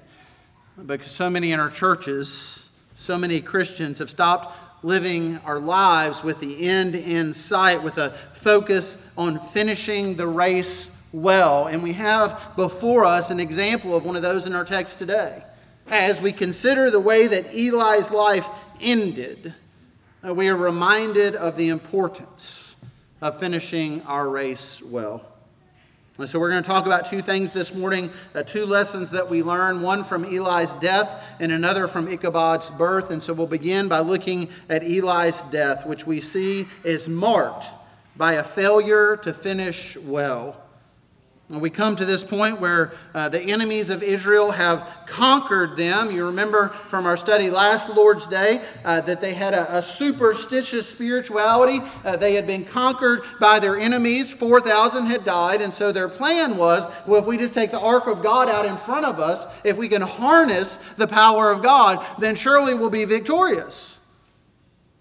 Because 0.86 1.08
so 1.08 1.32
many 1.32 1.52
in 1.52 1.60
our 1.60 1.72
churches 1.72 2.61
so 3.02 3.18
many 3.18 3.42
Christians 3.42 3.98
have 3.98 4.12
stopped 4.12 4.56
living 4.84 5.40
our 5.44 5.58
lives 5.58 6.24
with 6.24 6.40
the 6.40 6.68
end 6.68 6.94
in 6.94 7.34
sight, 7.34 7.82
with 7.82 7.98
a 7.98 8.12
focus 8.34 8.96
on 9.18 9.40
finishing 9.40 10.16
the 10.16 10.28
race 10.28 10.96
well. 11.12 11.66
And 11.66 11.82
we 11.82 11.94
have 11.94 12.40
before 12.56 13.04
us 13.04 13.32
an 13.32 13.40
example 13.40 13.96
of 13.96 14.06
one 14.06 14.16
of 14.16 14.22
those 14.22 14.46
in 14.46 14.54
our 14.54 14.64
text 14.64 15.00
today. 15.00 15.42
As 15.88 16.22
we 16.22 16.32
consider 16.32 16.92
the 16.92 17.00
way 17.00 17.26
that 17.26 17.48
Eli's 17.56 18.12
life 18.12 18.48
ended, 18.80 19.56
uh, 20.24 20.36
we 20.36 20.48
are 20.50 20.56
reminded 20.56 21.36
of 21.36 21.58
the 21.58 21.70
importance 21.70 22.76
of 23.20 23.40
finishing 23.40 24.04
our 24.04 24.30
race 24.30 24.80
well. 24.80 25.26
And 26.18 26.30
so 26.30 26.40
we're 26.40 26.50
going 26.50 26.62
to 26.62 26.70
talk 26.70 26.86
about 26.86 27.06
two 27.06 27.22
things 27.22 27.52
this 27.52 27.74
morning, 27.74 28.12
uh, 28.36 28.44
two 28.44 28.66
lessons 28.66 29.12
that 29.12 29.30
we 29.30 29.42
learn, 29.44 29.82
one 29.82 30.04
from 30.04 30.26
Eli's 30.26 30.74
death 30.76 31.24
and 31.40 31.52
another 31.52 31.88
from 31.88 32.08
Ichabod's 32.08 32.70
birth. 32.72 33.12
And 33.12 33.24
so 33.24 33.34
we'll 33.34 33.48
begin 33.48 33.88
by 33.88 34.00
looking 34.00 34.50
at 34.70 34.84
Eli's 34.84 35.42
death, 35.44 35.86
which 35.86 36.06
we 36.06 36.20
see 36.20 36.68
is 36.84 37.08
marked 37.08 37.66
by 38.18 38.34
a 38.34 38.44
failure 38.44 39.18
to 39.18 39.34
finish 39.34 39.96
well. 39.98 40.61
We 41.52 41.70
come 41.70 41.98
to 41.98 42.06
this 42.06 42.24
point 42.24 42.62
where 42.62 42.94
uh, 43.14 43.28
the 43.28 43.42
enemies 43.42 43.90
of 43.90 44.02
Israel 44.02 44.52
have 44.52 44.88
conquered 45.06 45.76
them. 45.76 46.10
You 46.10 46.26
remember 46.28 46.70
from 46.70 47.06
our 47.06 47.18
study 47.18 47.50
last 47.50 47.90
Lord's 47.90 48.26
Day 48.26 48.64
uh, 48.86 49.02
that 49.02 49.20
they 49.20 49.34
had 49.34 49.54
a, 49.54 49.80
a 49.80 49.82
superstitious 49.82 50.88
spirituality. 50.88 51.80
Uh, 52.06 52.16
they 52.16 52.36
had 52.36 52.48
been 52.48 52.64
conquered 52.64 53.24
by 53.42 53.60
their 53.60 53.76
enemies. 53.76 54.32
4,000 54.32 55.08
had 55.08 55.26
died. 55.26 55.62
And 55.62 55.74
so 55.74 55.92
their 55.92 56.08
plan 56.08 56.56
was 56.56 56.90
well, 57.06 57.20
if 57.20 57.26
we 57.26 57.38
just 57.38 57.54
take 57.54 57.72
the 57.72 57.82
ark 57.82 58.08
of 58.08 58.24
God 58.24 58.48
out 58.48 58.66
in 58.66 58.78
front 58.78 59.06
of 59.06 59.20
us, 59.20 59.46
if 59.66 59.78
we 59.78 59.90
can 59.90 60.02
harness 60.02 60.78
the 60.96 61.08
power 61.08 61.52
of 61.52 61.62
God, 61.62 62.06
then 62.18 62.36
surely 62.36 62.74
we'll 62.74 62.90
be 62.90 63.04
victorious. 63.04 64.01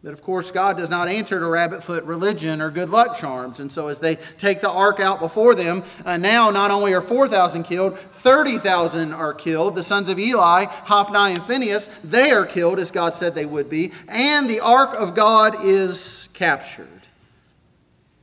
But 0.02 0.14
of 0.14 0.22
course, 0.22 0.50
God 0.50 0.78
does 0.78 0.88
not 0.88 1.08
answer 1.08 1.38
to 1.38 1.46
rabbit 1.46 1.84
foot 1.84 2.04
religion 2.04 2.62
or 2.62 2.70
good 2.70 2.88
luck 2.88 3.18
charms. 3.18 3.60
And 3.60 3.70
so, 3.70 3.88
as 3.88 4.00
they 4.00 4.16
take 4.38 4.62
the 4.62 4.70
ark 4.70 4.98
out 4.98 5.20
before 5.20 5.54
them, 5.54 5.84
uh, 6.06 6.16
now 6.16 6.50
not 6.50 6.70
only 6.70 6.94
are 6.94 7.02
4,000 7.02 7.64
killed, 7.64 7.98
30,000 7.98 9.12
are 9.12 9.34
killed. 9.34 9.74
The 9.76 9.82
sons 9.82 10.08
of 10.08 10.18
Eli, 10.18 10.64
Hophni 10.64 11.34
and 11.34 11.44
Phinehas, 11.44 11.90
they 12.02 12.30
are 12.30 12.46
killed 12.46 12.78
as 12.78 12.90
God 12.90 13.14
said 13.14 13.34
they 13.34 13.44
would 13.44 13.68
be. 13.68 13.92
And 14.08 14.48
the 14.48 14.60
ark 14.60 14.94
of 14.94 15.14
God 15.14 15.62
is 15.62 16.30
captured. 16.32 16.88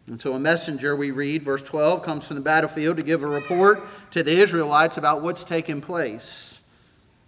And 0.07 0.19
so, 0.19 0.33
a 0.33 0.39
messenger, 0.39 0.95
we 0.95 1.11
read, 1.11 1.43
verse 1.43 1.61
12, 1.61 2.01
comes 2.01 2.25
from 2.25 2.37
the 2.37 2.41
battlefield 2.41 2.97
to 2.97 3.03
give 3.03 3.21
a 3.21 3.27
report 3.27 3.83
to 4.11 4.23
the 4.23 4.35
Israelites 4.35 4.97
about 4.97 5.21
what's 5.21 5.43
taken 5.43 5.81
place. 5.81 6.59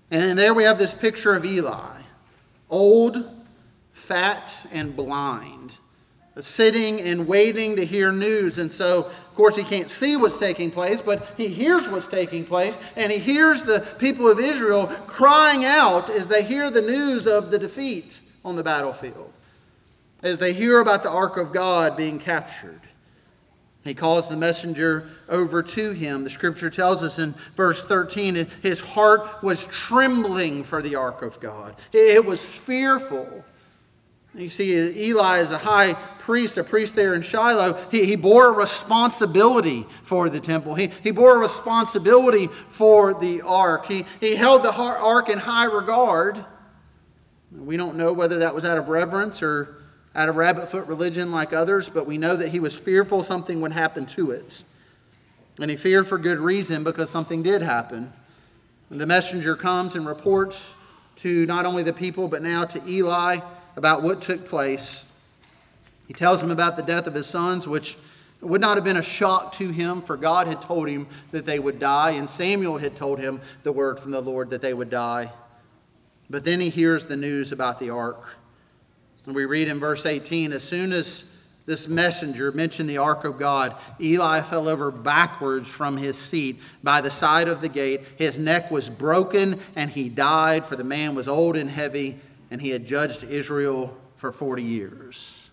And 0.10 0.40
there 0.40 0.56
we 0.56 0.64
have 0.64 0.80
this 0.80 0.96
picture 0.96 1.36
of 1.36 1.46
Eli, 1.46 1.98
old 2.68 3.39
fat 4.00 4.66
and 4.72 4.96
blind, 4.96 5.78
sitting 6.40 7.02
and 7.02 7.28
waiting 7.28 7.76
to 7.76 7.86
hear 7.86 8.12
news. 8.12 8.58
And 8.58 8.72
so, 8.72 9.06
of 9.06 9.36
course, 9.36 9.56
he 9.56 9.64
can't 9.64 9.90
see 9.90 10.16
what's 10.16 10.40
taking 10.40 10.72
place, 10.72 11.02
but 11.02 11.34
he 11.38 11.48
hears 11.48 11.88
what's 11.90 12.08
taking 12.08 12.46
place, 12.46 12.78
and 12.96 13.12
he 13.12 13.20
hears 13.20 13.64
the 13.64 13.82
people 14.00 14.28
of 14.30 14.40
Israel 14.40 14.88
crying 15.06 15.66
out 15.66 16.10
as 16.10 16.28
they 16.28 16.44
hear 16.44 16.72
the 16.72 16.82
news 16.82 17.28
of 17.28 17.52
the 17.52 17.60
defeat 17.60 18.20
on 18.44 18.56
the 18.56 18.64
battlefield. 18.64 19.34
as 20.22 20.38
they 20.40 20.54
hear 20.54 20.80
about 20.80 21.04
the 21.04 21.10
ark 21.10 21.38
of 21.38 21.54
God 21.54 21.96
being 21.96 22.20
captured. 22.20 22.82
He 23.86 23.94
calls 23.94 24.28
the 24.28 24.36
messenger 24.36 25.10
over 25.30 25.64
to 25.64 25.92
him. 25.92 26.26
The 26.26 26.30
scripture 26.30 26.70
tells 26.70 27.02
us 27.02 27.18
in 27.18 27.34
verse 27.56 27.84
13 27.84 28.48
his 28.62 28.82
heart 28.82 29.42
was 29.42 29.66
trembling 29.68 30.64
for 30.66 30.82
the 30.82 30.96
ark 30.96 31.22
of 31.22 31.40
God, 31.40 31.76
it 31.94 32.26
was 32.26 32.44
fearful. 32.44 33.46
You 34.36 34.50
see, 34.50 35.08
Eli 35.08 35.40
is 35.40 35.52
a 35.52 35.58
high 35.58 35.94
priest, 36.20 36.58
a 36.60 36.64
priest 36.64 36.96
there 36.96 37.16
in 37.16 37.22
Shiloh. 37.22 37.74
He, 37.90 38.06
he 38.06 38.16
bore 38.16 38.50
a 38.50 38.52
responsibility 38.52 39.88
for 40.04 40.30
the 40.30 40.40
temple, 40.40 40.76
he, 40.76 40.88
he 40.88 41.12
bore 41.12 41.38
a 41.38 41.40
responsibility 41.40 42.48
for 42.70 43.16
the 43.16 43.42
ark. 43.42 43.88
He, 43.88 44.06
he 44.20 44.36
held 44.36 44.64
the 44.64 44.74
ark 44.74 45.30
in 45.30 45.40
high 45.40 45.66
regard. 45.66 46.46
We 47.52 47.78
don't 47.78 47.96
know 47.96 48.14
whether 48.14 48.40
that 48.40 48.54
was 48.54 48.64
out 48.64 48.78
of 48.78 48.90
reverence 48.90 49.42
or 49.42 49.82
out 50.14 50.30
of 50.30 50.36
rabbit 50.36 50.70
foot 50.70 50.86
religion 50.86 51.32
like 51.32 51.52
others, 51.52 51.90
but 51.90 52.06
we 52.06 52.20
know 52.20 52.36
that 52.36 52.50
he 52.50 52.60
was 52.60 52.76
fearful 52.76 53.24
something 53.24 53.62
would 53.62 53.72
happen 53.72 54.06
to 54.06 54.32
it. 54.32 54.64
And 55.60 55.72
he 55.72 55.78
feared 55.78 56.08
for 56.08 56.20
good 56.20 56.40
reason 56.40 56.84
because 56.84 57.10
something 57.10 57.42
did 57.42 57.64
happen. 57.64 58.14
the 58.90 59.08
messenger 59.08 59.56
comes 59.56 59.96
and 59.96 60.06
reports 60.06 60.74
to 61.18 61.46
not 61.48 61.66
only 61.66 61.84
the 61.84 61.94
people, 61.94 62.28
but 62.28 62.42
now 62.44 62.66
to 62.66 62.82
Eli 62.88 63.40
about 63.76 64.04
what 64.04 64.22
took 64.22 64.48
place. 64.48 65.06
He 66.08 66.14
tells 66.14 66.42
him 66.42 66.52
about 66.52 66.76
the 66.76 66.84
death 66.84 67.08
of 67.08 67.14
his 67.14 67.28
sons, 67.28 67.68
which 67.68 67.98
would 68.42 68.62
not 68.62 68.78
have 68.78 68.84
been 68.84 68.98
a 68.98 69.02
shock 69.02 69.52
to 69.54 69.70
him, 69.70 70.02
for 70.02 70.16
God 70.18 70.48
had 70.48 70.62
told 70.62 70.88
him 70.88 71.08
that 71.32 71.46
they 71.46 71.60
would 71.60 71.80
die, 71.80 72.12
and 72.12 72.30
Samuel 72.30 72.78
had 72.78 72.96
told 72.96 73.20
him 73.20 73.42
the 73.64 73.72
word 73.72 74.00
from 74.00 74.12
the 74.12 74.22
Lord 74.22 74.50
that 74.52 74.62
they 74.62 74.74
would 74.74 74.90
die. 74.90 75.32
But 76.30 76.46
then 76.46 76.60
he 76.60 76.70
hears 76.70 77.06
the 77.06 77.18
news 77.18 77.52
about 77.52 77.80
the 77.80 77.90
ark. 77.90 78.24
And 79.26 79.36
we 79.36 79.46
read 79.46 79.68
in 79.68 79.80
verse 79.80 80.06
18 80.06 80.54
as 80.54 80.64
soon 80.64 80.94
as 80.94 81.26
this 81.66 81.88
messenger 81.88 82.52
mentioned 82.52 82.90
the 82.90 82.98
ark 82.98 83.26
of 83.26 83.38
God, 83.38 83.76
Eli 84.02 84.42
fell 84.42 84.68
over 84.68 84.90
backwards 84.90 85.70
from 85.70 85.98
his 85.98 86.18
seat 86.18 86.60
by 86.84 87.00
the 87.00 87.12
side 87.12 87.48
of 87.48 87.62
the 87.62 87.70
gate. 87.70 88.02
His 88.18 88.40
neck 88.40 88.72
was 88.72 88.90
broken 88.90 89.60
and 89.76 89.92
he 89.92 90.10
died, 90.10 90.66
for 90.66 90.76
the 90.76 90.84
man 90.84 91.14
was 91.14 91.28
old 91.28 91.56
and 91.56 91.70
heavy, 91.70 92.18
and 92.52 92.62
he 92.62 92.70
had 92.70 92.86
judged 92.86 93.24
Israel 93.24 93.96
for 94.16 94.32
40 94.32 94.64
years. 94.64 95.50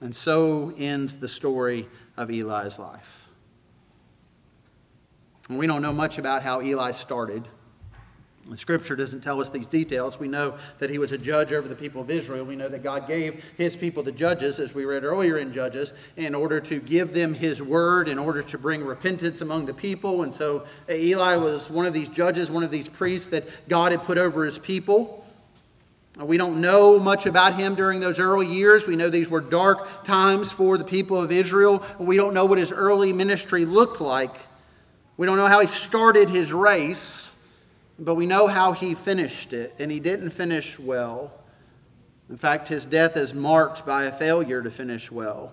And 0.00 0.14
so 0.14 0.72
ends 0.78 1.16
the 1.16 1.28
story 1.28 1.88
of 2.16 2.30
Eli's 2.30 2.78
life. 2.78 3.28
And 5.48 5.58
we 5.58 5.66
don't 5.66 5.82
know 5.82 5.92
much 5.92 6.18
about 6.18 6.42
how 6.42 6.62
Eli 6.62 6.92
started. 6.92 7.46
The 8.50 8.56
scripture 8.56 8.96
doesn't 8.96 9.20
tell 9.20 9.40
us 9.40 9.48
these 9.48 9.68
details. 9.68 10.18
We 10.18 10.26
know 10.26 10.56
that 10.80 10.90
he 10.90 10.98
was 10.98 11.12
a 11.12 11.18
judge 11.18 11.52
over 11.52 11.68
the 11.68 11.76
people 11.76 12.02
of 12.02 12.10
Israel. 12.10 12.44
We 12.44 12.56
know 12.56 12.68
that 12.68 12.82
God 12.82 13.06
gave 13.06 13.44
his 13.56 13.76
people 13.76 14.02
the 14.02 14.10
judges, 14.10 14.58
as 14.58 14.74
we 14.74 14.84
read 14.84 15.04
earlier 15.04 15.38
in 15.38 15.52
Judges, 15.52 15.94
in 16.16 16.34
order 16.34 16.58
to 16.62 16.80
give 16.80 17.12
them 17.12 17.32
his 17.32 17.62
word, 17.62 18.08
in 18.08 18.18
order 18.18 18.42
to 18.42 18.58
bring 18.58 18.82
repentance 18.84 19.40
among 19.40 19.66
the 19.66 19.74
people. 19.74 20.24
And 20.24 20.34
so 20.34 20.66
uh, 20.88 20.94
Eli 20.94 21.36
was 21.36 21.70
one 21.70 21.86
of 21.86 21.92
these 21.92 22.08
judges, 22.08 22.50
one 22.50 22.64
of 22.64 22.72
these 22.72 22.88
priests 22.88 23.28
that 23.28 23.68
God 23.68 23.92
had 23.92 24.02
put 24.02 24.18
over 24.18 24.44
his 24.44 24.58
people. 24.58 25.24
We 26.18 26.36
don't 26.36 26.60
know 26.60 26.98
much 26.98 27.26
about 27.26 27.54
him 27.54 27.76
during 27.76 28.00
those 28.00 28.18
early 28.18 28.48
years. 28.48 28.84
We 28.84 28.96
know 28.96 29.10
these 29.10 29.30
were 29.30 29.40
dark 29.40 30.02
times 30.02 30.50
for 30.50 30.76
the 30.76 30.84
people 30.84 31.22
of 31.22 31.30
Israel. 31.30 31.84
We 32.00 32.16
don't 32.16 32.34
know 32.34 32.46
what 32.46 32.58
his 32.58 32.72
early 32.72 33.12
ministry 33.12 33.64
looked 33.64 34.00
like. 34.00 34.34
We 35.16 35.28
don't 35.28 35.36
know 35.36 35.46
how 35.46 35.60
he 35.60 35.68
started 35.68 36.28
his 36.28 36.52
race. 36.52 37.36
But 38.00 38.14
we 38.14 38.24
know 38.24 38.46
how 38.46 38.72
he 38.72 38.94
finished 38.94 39.52
it, 39.52 39.74
and 39.78 39.92
he 39.92 40.00
didn't 40.00 40.30
finish 40.30 40.78
well. 40.78 41.34
In 42.30 42.38
fact, 42.38 42.68
his 42.68 42.86
death 42.86 43.14
is 43.14 43.34
marked 43.34 43.84
by 43.84 44.04
a 44.04 44.12
failure 44.12 44.62
to 44.62 44.70
finish 44.70 45.12
well. 45.12 45.52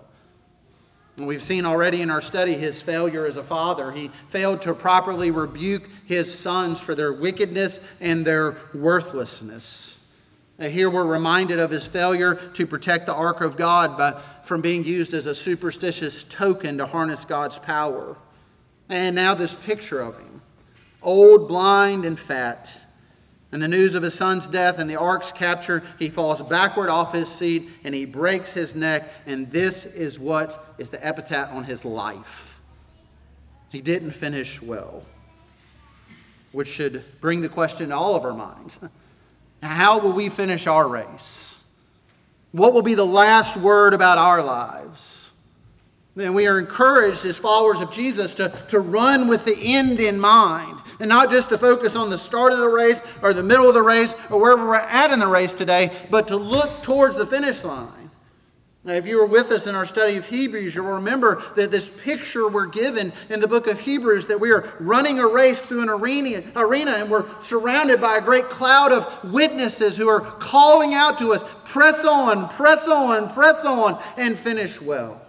And 1.18 1.26
we've 1.26 1.42
seen 1.42 1.66
already 1.66 2.00
in 2.00 2.10
our 2.10 2.22
study 2.22 2.54
his 2.54 2.80
failure 2.80 3.26
as 3.26 3.36
a 3.36 3.42
father. 3.42 3.90
He 3.92 4.10
failed 4.30 4.62
to 4.62 4.72
properly 4.72 5.30
rebuke 5.30 5.90
his 6.06 6.32
sons 6.32 6.80
for 6.80 6.94
their 6.94 7.12
wickedness 7.12 7.80
and 8.00 8.24
their 8.24 8.56
worthlessness. 8.72 10.00
And 10.58 10.72
here 10.72 10.88
we're 10.88 11.04
reminded 11.04 11.58
of 11.58 11.70
his 11.70 11.86
failure 11.86 12.36
to 12.54 12.66
protect 12.66 13.06
the 13.06 13.14
ark 13.14 13.42
of 13.42 13.56
God 13.56 13.98
by, 13.98 14.20
from 14.44 14.62
being 14.62 14.84
used 14.84 15.12
as 15.12 15.26
a 15.26 15.34
superstitious 15.34 16.24
token 16.24 16.78
to 16.78 16.86
harness 16.86 17.24
God's 17.24 17.58
power. 17.58 18.16
And 18.88 19.14
now 19.14 19.34
this 19.34 19.54
picture 19.54 20.00
of 20.00 20.18
him 20.18 20.27
old, 21.02 21.48
blind, 21.48 22.04
and 22.04 22.18
fat. 22.18 22.82
And 23.50 23.62
the 23.62 23.68
news 23.68 23.94
of 23.94 24.02
his 24.02 24.14
son's 24.14 24.46
death 24.46 24.78
and 24.78 24.90
the 24.90 24.96
ark's 24.96 25.32
capture, 25.32 25.82
he 25.98 26.10
falls 26.10 26.42
backward 26.42 26.90
off 26.90 27.14
his 27.14 27.28
seat 27.28 27.68
and 27.82 27.94
he 27.94 28.04
breaks 28.04 28.52
his 28.52 28.74
neck. 28.74 29.08
And 29.26 29.50
this 29.50 29.86
is 29.86 30.18
what 30.18 30.74
is 30.76 30.90
the 30.90 31.04
epitaph 31.06 31.52
on 31.52 31.64
his 31.64 31.84
life. 31.84 32.60
He 33.70 33.80
didn't 33.80 34.12
finish 34.12 34.60
well, 34.60 35.02
which 36.52 36.68
should 36.68 37.04
bring 37.20 37.40
the 37.40 37.48
question 37.48 37.88
to 37.88 37.96
all 37.96 38.14
of 38.14 38.24
our 38.24 38.34
minds 38.34 38.80
How 39.62 39.98
will 39.98 40.12
we 40.12 40.28
finish 40.28 40.66
our 40.66 40.86
race? 40.86 41.64
What 42.52 42.72
will 42.72 42.82
be 42.82 42.94
the 42.94 43.04
last 43.04 43.56
word 43.56 43.92
about 43.92 44.18
our 44.18 44.42
lives? 44.42 45.27
And 46.18 46.34
we 46.34 46.46
are 46.48 46.58
encouraged 46.58 47.24
as 47.26 47.36
followers 47.36 47.80
of 47.80 47.92
Jesus 47.92 48.34
to, 48.34 48.48
to 48.68 48.80
run 48.80 49.28
with 49.28 49.44
the 49.44 49.56
end 49.56 50.00
in 50.00 50.18
mind 50.18 50.78
and 50.98 51.08
not 51.08 51.30
just 51.30 51.48
to 51.50 51.58
focus 51.58 51.94
on 51.94 52.10
the 52.10 52.18
start 52.18 52.52
of 52.52 52.58
the 52.58 52.68
race 52.68 53.00
or 53.22 53.32
the 53.32 53.42
middle 53.42 53.68
of 53.68 53.74
the 53.74 53.82
race 53.82 54.14
or 54.28 54.40
wherever 54.40 54.66
we're 54.66 54.74
at 54.74 55.12
in 55.12 55.20
the 55.20 55.26
race 55.26 55.52
today, 55.52 55.92
but 56.10 56.28
to 56.28 56.36
look 56.36 56.82
towards 56.82 57.16
the 57.16 57.26
finish 57.26 57.62
line. 57.62 58.10
Now, 58.84 58.94
if 58.94 59.06
you 59.06 59.18
were 59.18 59.26
with 59.26 59.50
us 59.52 59.66
in 59.66 59.74
our 59.74 59.84
study 59.84 60.16
of 60.16 60.26
Hebrews, 60.26 60.74
you'll 60.74 60.86
remember 60.86 61.42
that 61.56 61.70
this 61.70 61.88
picture 61.88 62.48
we're 62.48 62.66
given 62.66 63.12
in 63.28 63.38
the 63.38 63.46
book 63.46 63.66
of 63.66 63.78
Hebrews 63.78 64.26
that 64.26 64.40
we 64.40 64.50
are 64.50 64.72
running 64.80 65.18
a 65.18 65.26
race 65.26 65.60
through 65.60 65.82
an 65.82 65.88
arena, 65.88 66.42
arena 66.56 66.92
and 66.92 67.10
we're 67.10 67.26
surrounded 67.40 68.00
by 68.00 68.16
a 68.16 68.20
great 68.20 68.48
cloud 68.48 68.92
of 68.92 69.32
witnesses 69.32 69.96
who 69.96 70.08
are 70.08 70.20
calling 70.20 70.94
out 70.94 71.18
to 71.18 71.32
us 71.32 71.44
press 71.64 72.04
on, 72.04 72.48
press 72.48 72.88
on, 72.88 73.28
press 73.28 73.64
on, 73.64 74.02
and 74.16 74.38
finish 74.38 74.80
well. 74.80 75.20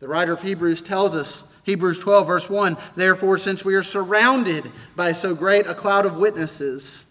The 0.00 0.08
writer 0.08 0.32
of 0.32 0.42
Hebrews 0.42 0.82
tells 0.82 1.14
us 1.14 1.44
Hebrews 1.66 1.98
12, 1.98 2.26
verse 2.26 2.50
1 2.50 2.76
Therefore, 2.94 3.38
since 3.38 3.64
we 3.64 3.74
are 3.74 3.82
surrounded 3.82 4.70
by 4.94 5.12
so 5.12 5.34
great 5.34 5.66
a 5.66 5.74
cloud 5.74 6.06
of 6.06 6.16
witnesses, 6.16 7.06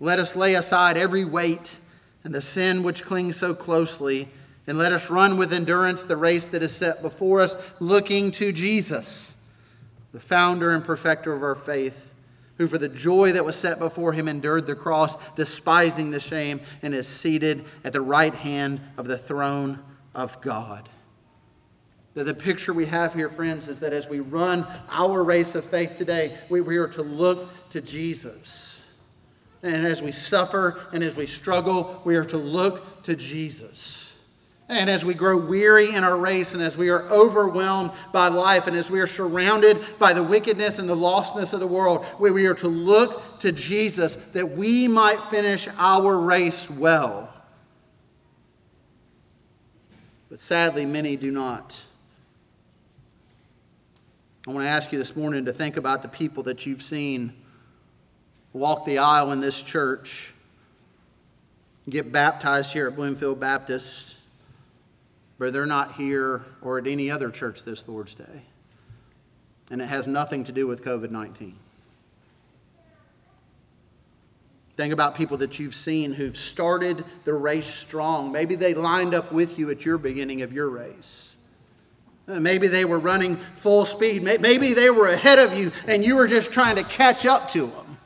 let 0.00 0.18
us 0.18 0.34
lay 0.34 0.54
aside 0.54 0.96
every 0.96 1.24
weight 1.24 1.78
and 2.24 2.34
the 2.34 2.42
sin 2.42 2.82
which 2.82 3.04
clings 3.04 3.36
so 3.36 3.54
closely, 3.54 4.28
and 4.66 4.78
let 4.78 4.92
us 4.92 5.10
run 5.10 5.36
with 5.36 5.52
endurance 5.52 6.02
the 6.02 6.16
race 6.16 6.46
that 6.46 6.62
is 6.62 6.74
set 6.74 7.02
before 7.02 7.40
us, 7.40 7.56
looking 7.80 8.30
to 8.32 8.52
Jesus, 8.52 9.36
the 10.12 10.20
founder 10.20 10.72
and 10.72 10.84
perfecter 10.84 11.32
of 11.32 11.42
our 11.42 11.54
faith, 11.54 12.12
who 12.58 12.66
for 12.66 12.78
the 12.78 12.88
joy 12.88 13.32
that 13.32 13.44
was 13.44 13.56
set 13.56 13.78
before 13.78 14.12
him 14.12 14.28
endured 14.28 14.66
the 14.66 14.74
cross, 14.74 15.16
despising 15.34 16.10
the 16.10 16.20
shame, 16.20 16.60
and 16.80 16.94
is 16.94 17.08
seated 17.08 17.64
at 17.82 17.92
the 17.92 18.00
right 18.00 18.34
hand 18.34 18.80
of 18.96 19.08
the 19.08 19.18
throne 19.18 19.80
of 20.14 20.40
God. 20.40 20.88
The, 22.14 22.24
the 22.24 22.34
picture 22.34 22.72
we 22.72 22.86
have 22.86 23.14
here, 23.14 23.30
friends, 23.30 23.68
is 23.68 23.78
that 23.80 23.92
as 23.92 24.06
we 24.06 24.20
run 24.20 24.66
our 24.90 25.24
race 25.24 25.54
of 25.54 25.64
faith 25.64 25.96
today, 25.96 26.36
we, 26.50 26.60
we 26.60 26.76
are 26.76 26.88
to 26.88 27.02
look 27.02 27.70
to 27.70 27.80
Jesus. 27.80 28.90
And 29.62 29.86
as 29.86 30.02
we 30.02 30.12
suffer 30.12 30.86
and 30.92 31.02
as 31.02 31.16
we 31.16 31.26
struggle, 31.26 32.02
we 32.04 32.16
are 32.16 32.24
to 32.26 32.36
look 32.36 33.02
to 33.04 33.16
Jesus. 33.16 34.18
And 34.68 34.88
as 34.88 35.04
we 35.04 35.14
grow 35.14 35.36
weary 35.36 35.94
in 35.94 36.02
our 36.02 36.16
race, 36.16 36.54
and 36.54 36.62
as 36.62 36.76
we 36.76 36.88
are 36.88 37.02
overwhelmed 37.08 37.92
by 38.12 38.28
life, 38.28 38.66
and 38.66 38.76
as 38.76 38.90
we 38.90 39.00
are 39.00 39.06
surrounded 39.06 39.84
by 39.98 40.12
the 40.12 40.22
wickedness 40.22 40.78
and 40.78 40.88
the 40.88 40.96
lostness 40.96 41.52
of 41.52 41.60
the 41.60 41.66
world, 41.66 42.06
we, 42.18 42.30
we 42.30 42.46
are 42.46 42.54
to 42.54 42.68
look 42.68 43.40
to 43.40 43.52
Jesus 43.52 44.16
that 44.32 44.52
we 44.52 44.88
might 44.88 45.22
finish 45.24 45.68
our 45.78 46.18
race 46.18 46.70
well. 46.70 47.32
But 50.30 50.40
sadly, 50.40 50.86
many 50.86 51.16
do 51.16 51.30
not. 51.30 51.78
I 54.46 54.50
want 54.50 54.64
to 54.64 54.70
ask 54.70 54.90
you 54.90 54.98
this 54.98 55.14
morning 55.14 55.44
to 55.44 55.52
think 55.52 55.76
about 55.76 56.02
the 56.02 56.08
people 56.08 56.42
that 56.44 56.66
you've 56.66 56.82
seen 56.82 57.32
walk 58.52 58.84
the 58.84 58.98
aisle 58.98 59.30
in 59.30 59.40
this 59.40 59.62
church, 59.62 60.34
get 61.88 62.10
baptized 62.10 62.72
here 62.72 62.88
at 62.88 62.96
Bloomfield 62.96 63.38
Baptist, 63.38 64.16
but 65.38 65.52
they're 65.52 65.64
not 65.64 65.92
here 65.92 66.44
or 66.60 66.78
at 66.78 66.88
any 66.88 67.08
other 67.08 67.30
church 67.30 67.62
this 67.62 67.86
Lord's 67.86 68.14
Day. 68.16 68.42
And 69.70 69.80
it 69.80 69.86
has 69.86 70.08
nothing 70.08 70.42
to 70.44 70.52
do 70.52 70.66
with 70.66 70.84
COVID 70.84 71.10
19. 71.10 71.56
Think 74.76 74.92
about 74.92 75.14
people 75.14 75.36
that 75.36 75.60
you've 75.60 75.74
seen 75.74 76.12
who've 76.12 76.36
started 76.36 77.04
the 77.24 77.34
race 77.34 77.66
strong. 77.66 78.32
Maybe 78.32 78.56
they 78.56 78.74
lined 78.74 79.14
up 79.14 79.30
with 79.30 79.58
you 79.58 79.70
at 79.70 79.84
your 79.84 79.98
beginning 79.98 80.42
of 80.42 80.52
your 80.52 80.68
race. 80.68 81.31
Uh, 82.28 82.38
maybe 82.38 82.68
they 82.68 82.84
were 82.84 82.98
running 82.98 83.36
full 83.36 83.84
speed. 83.84 84.22
Maybe 84.22 84.74
they 84.74 84.90
were 84.90 85.08
ahead 85.08 85.38
of 85.38 85.56
you 85.56 85.72
and 85.86 86.04
you 86.04 86.16
were 86.16 86.28
just 86.28 86.52
trying 86.52 86.76
to 86.76 86.84
catch 86.84 87.26
up 87.26 87.48
to 87.50 87.66
them. 87.66 87.98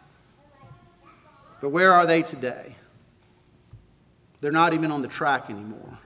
But 1.60 1.70
where 1.70 1.92
are 1.92 2.06
they 2.06 2.22
today? 2.22 2.76
They're 4.40 4.52
not 4.52 4.74
even 4.74 4.90
on 4.90 5.02
the 5.02 5.08
track 5.08 5.50
anymore. 5.50 5.98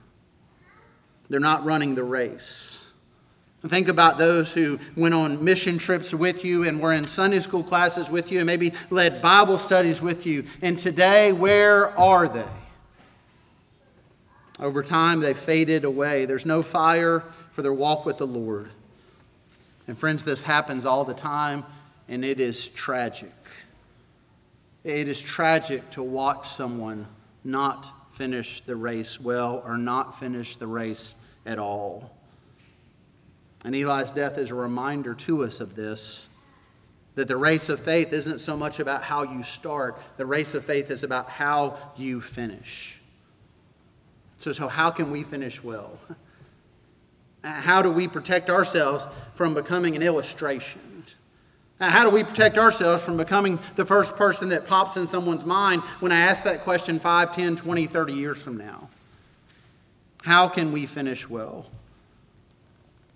They're 1.29 1.41
not 1.41 1.65
running 1.65 1.95
the 1.95 2.05
race. 2.05 2.85
Think 3.67 3.89
about 3.89 4.17
those 4.17 4.55
who 4.55 4.81
went 4.97 5.13
on 5.15 5.45
mission 5.45 5.77
trips 5.77 6.15
with 6.15 6.45
you 6.45 6.67
and 6.67 6.81
were 6.81 6.95
in 6.95 7.07
Sunday 7.07 7.41
school 7.41 7.63
classes 7.63 8.09
with 8.09 8.33
you 8.33 8.39
and 8.39 8.47
maybe 8.47 8.73
led 8.89 9.21
Bible 9.21 9.59
studies 9.59 10.01
with 10.01 10.25
you. 10.25 10.47
And 10.63 10.79
today, 10.79 11.33
where 11.33 11.97
are 11.99 12.27
they? 12.27 12.47
Over 14.59 14.83
time, 14.83 15.21
they 15.21 15.35
faded 15.35 15.85
away. 15.85 16.25
There's 16.25 16.47
no 16.47 16.63
fire 16.63 17.23
for 17.53 17.63
their 17.63 17.73
walk 17.73 18.05
with 18.07 18.19
the 18.19 18.27
Lord. 18.27 18.71
And 19.87 19.99
friends, 19.99 20.25
this 20.25 20.43
happens 20.43 20.87
all 20.87 21.05
the 21.05 21.15
time, 21.15 21.65
and 22.09 22.25
it 22.25 22.41
is 22.41 22.69
tragic. 22.69 23.33
It 24.85 25.09
is 25.09 25.21
tragic 25.21 25.91
to 25.91 26.03
watch 26.03 26.49
someone 26.49 27.07
not 27.45 27.91
finish 28.13 28.61
the 28.63 28.77
race 28.77 29.21
well 29.21 29.63
or 29.65 29.77
not 29.77 30.19
finish 30.19 30.57
the 30.57 30.67
race 30.67 31.15
at 31.47 31.59
all. 31.59 32.17
And 33.65 33.75
Eli's 33.75 34.11
death 34.11 34.39
is 34.39 34.51
a 34.51 34.55
reminder 34.55 35.15
to 35.15 35.45
us 35.45 35.61
of 35.61 35.75
this 35.77 36.27
that 37.17 37.29
the 37.29 37.37
race 37.37 37.69
of 37.69 37.81
faith 37.81 38.13
isn't 38.13 38.39
so 38.39 38.57
much 38.57 38.79
about 38.79 39.03
how 39.03 39.25
you 39.25 39.43
start, 39.43 40.01
the 40.17 40.25
race 40.25 40.55
of 40.55 40.65
faith 40.65 40.91
is 40.91 41.03
about 41.03 41.29
how 41.29 41.77
you 41.97 42.21
finish. 42.21 43.01
So, 44.39 44.53
so 44.53 44.69
how 44.69 44.91
can 44.91 45.11
we 45.11 45.23
finish 45.23 45.63
well? 45.63 45.99
How 47.43 47.83
do 47.83 47.91
we 47.91 48.07
protect 48.09 48.51
ourselves 48.51 49.07
from 49.35 49.55
becoming 49.55 49.97
an 49.97 50.03
illustration? 50.03 50.81
How 51.81 52.05
do 52.05 52.11
we 52.11 52.23
protect 52.23 52.59
ourselves 52.59 53.03
from 53.03 53.17
becoming 53.17 53.59
the 53.77 53.87
first 53.87 54.15
person 54.15 54.51
that 54.51 54.67
pops 54.67 54.99
in 54.99 55.09
someone's 55.09 55.47
mind 55.47 55.81
when 56.01 56.13
I 56.13 56.21
ask 56.21 56.45
that 56.45 56.63
question 56.63 57.01
5, 57.01 57.35
10, 57.35 57.57
20, 57.57 57.87
30 57.87 58.13
years 58.13 58.43
from 58.43 58.59
now? 58.59 58.91
How 60.23 60.47
can 60.47 60.73
we 60.73 60.85
finish 60.85 61.27
well? 61.27 61.65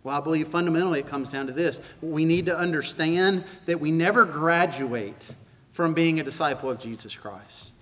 Well, 0.02 0.16
I 0.16 0.20
believe 0.20 0.48
fundamentally 0.48 1.00
it 1.00 1.06
comes 1.06 1.30
down 1.30 1.46
to 1.46 1.52
this. 1.52 1.80
We 2.00 2.24
need 2.24 2.46
to 2.46 2.56
understand 2.56 3.44
that 3.66 3.80
we 3.80 3.90
never 3.90 4.24
graduate 4.24 5.30
from 5.72 5.92
being 5.92 6.18
a 6.20 6.22
disciple 6.22 6.70
of 6.70 6.78
Jesus 6.78 7.14
Christ. 7.14 7.72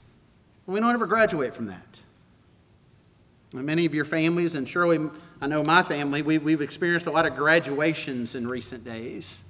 We 0.67 0.81
don't 0.81 0.93
ever 0.93 1.07
graduate 1.07 1.55
from 1.55 1.67
that. 1.67 2.01
Many 3.53 3.87
of 3.87 3.95
your 3.95 4.05
families, 4.05 4.57
and 4.57 4.69
surely 4.69 4.99
I 5.43 5.49
know 5.49 5.65
my 5.65 5.83
family, 5.83 6.23
we, 6.23 6.39
we've 6.39 6.61
experienced 6.61 7.07
a 7.07 7.11
lot 7.11 7.27
of 7.27 7.35
graduations 7.35 8.37
in 8.37 8.47
recent 8.47 8.85
days. 8.85 9.43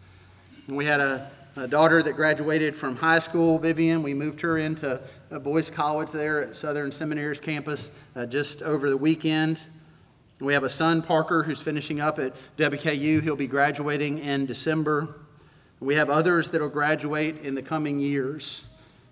And 0.67 0.75
we 0.75 0.87
had 0.87 1.01
a, 1.01 1.31
a 1.55 1.69
daughter 1.69 2.03
that 2.03 2.15
graduated 2.15 2.75
from 2.75 2.97
high 2.97 3.19
school, 3.19 3.59
Vivian. 3.59 4.03
We 4.03 4.15
moved 4.15 4.41
her 4.41 4.57
into 4.57 4.99
a 5.31 5.39
Boyce 5.39 5.69
College 5.69 6.11
there 6.11 6.41
at 6.41 6.57
Southern 6.57 6.93
Seminary's 6.93 7.41
campus 7.41 7.91
uh, 8.17 8.25
just 8.25 8.63
over 8.63 8.89
the 8.89 8.97
weekend. 8.97 9.61
We 10.41 10.55
have 10.55 10.65
a 10.65 10.71
son, 10.71 11.03
Parker, 11.03 11.43
who's 11.43 11.61
finishing 11.61 12.01
up 12.01 12.19
at 12.19 12.33
WKU. 12.57 13.23
He'll 13.23 13.37
be 13.37 13.47
graduating 13.47 14.19
in 14.21 14.47
December. 14.47 15.17
We 15.79 15.97
have 15.97 16.09
others 16.09 16.49
that 16.53 16.63
will 16.63 16.71
graduate 16.71 17.43
in 17.43 17.55
the 17.55 17.63
coming 17.63 18.01
years. 18.01 18.65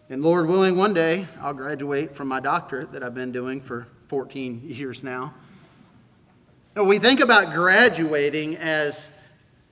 And 0.09 0.23
Lord 0.23 0.47
willing, 0.47 0.79
one 0.79 0.95
day 0.95 1.27
I'll 1.43 1.53
graduate 1.53 2.17
from 2.17 2.29
my 2.29 2.41
doctorate 2.41 2.91
that 2.93 3.03
I've 3.03 3.15
been 3.15 3.33
doing 3.33 3.61
for 3.61 3.87
14 4.07 4.63
years 4.65 5.05
now. 5.05 5.35
We 6.77 6.99
think 6.99 7.21
about 7.21 7.53
graduating 7.53 8.57
as 8.57 9.11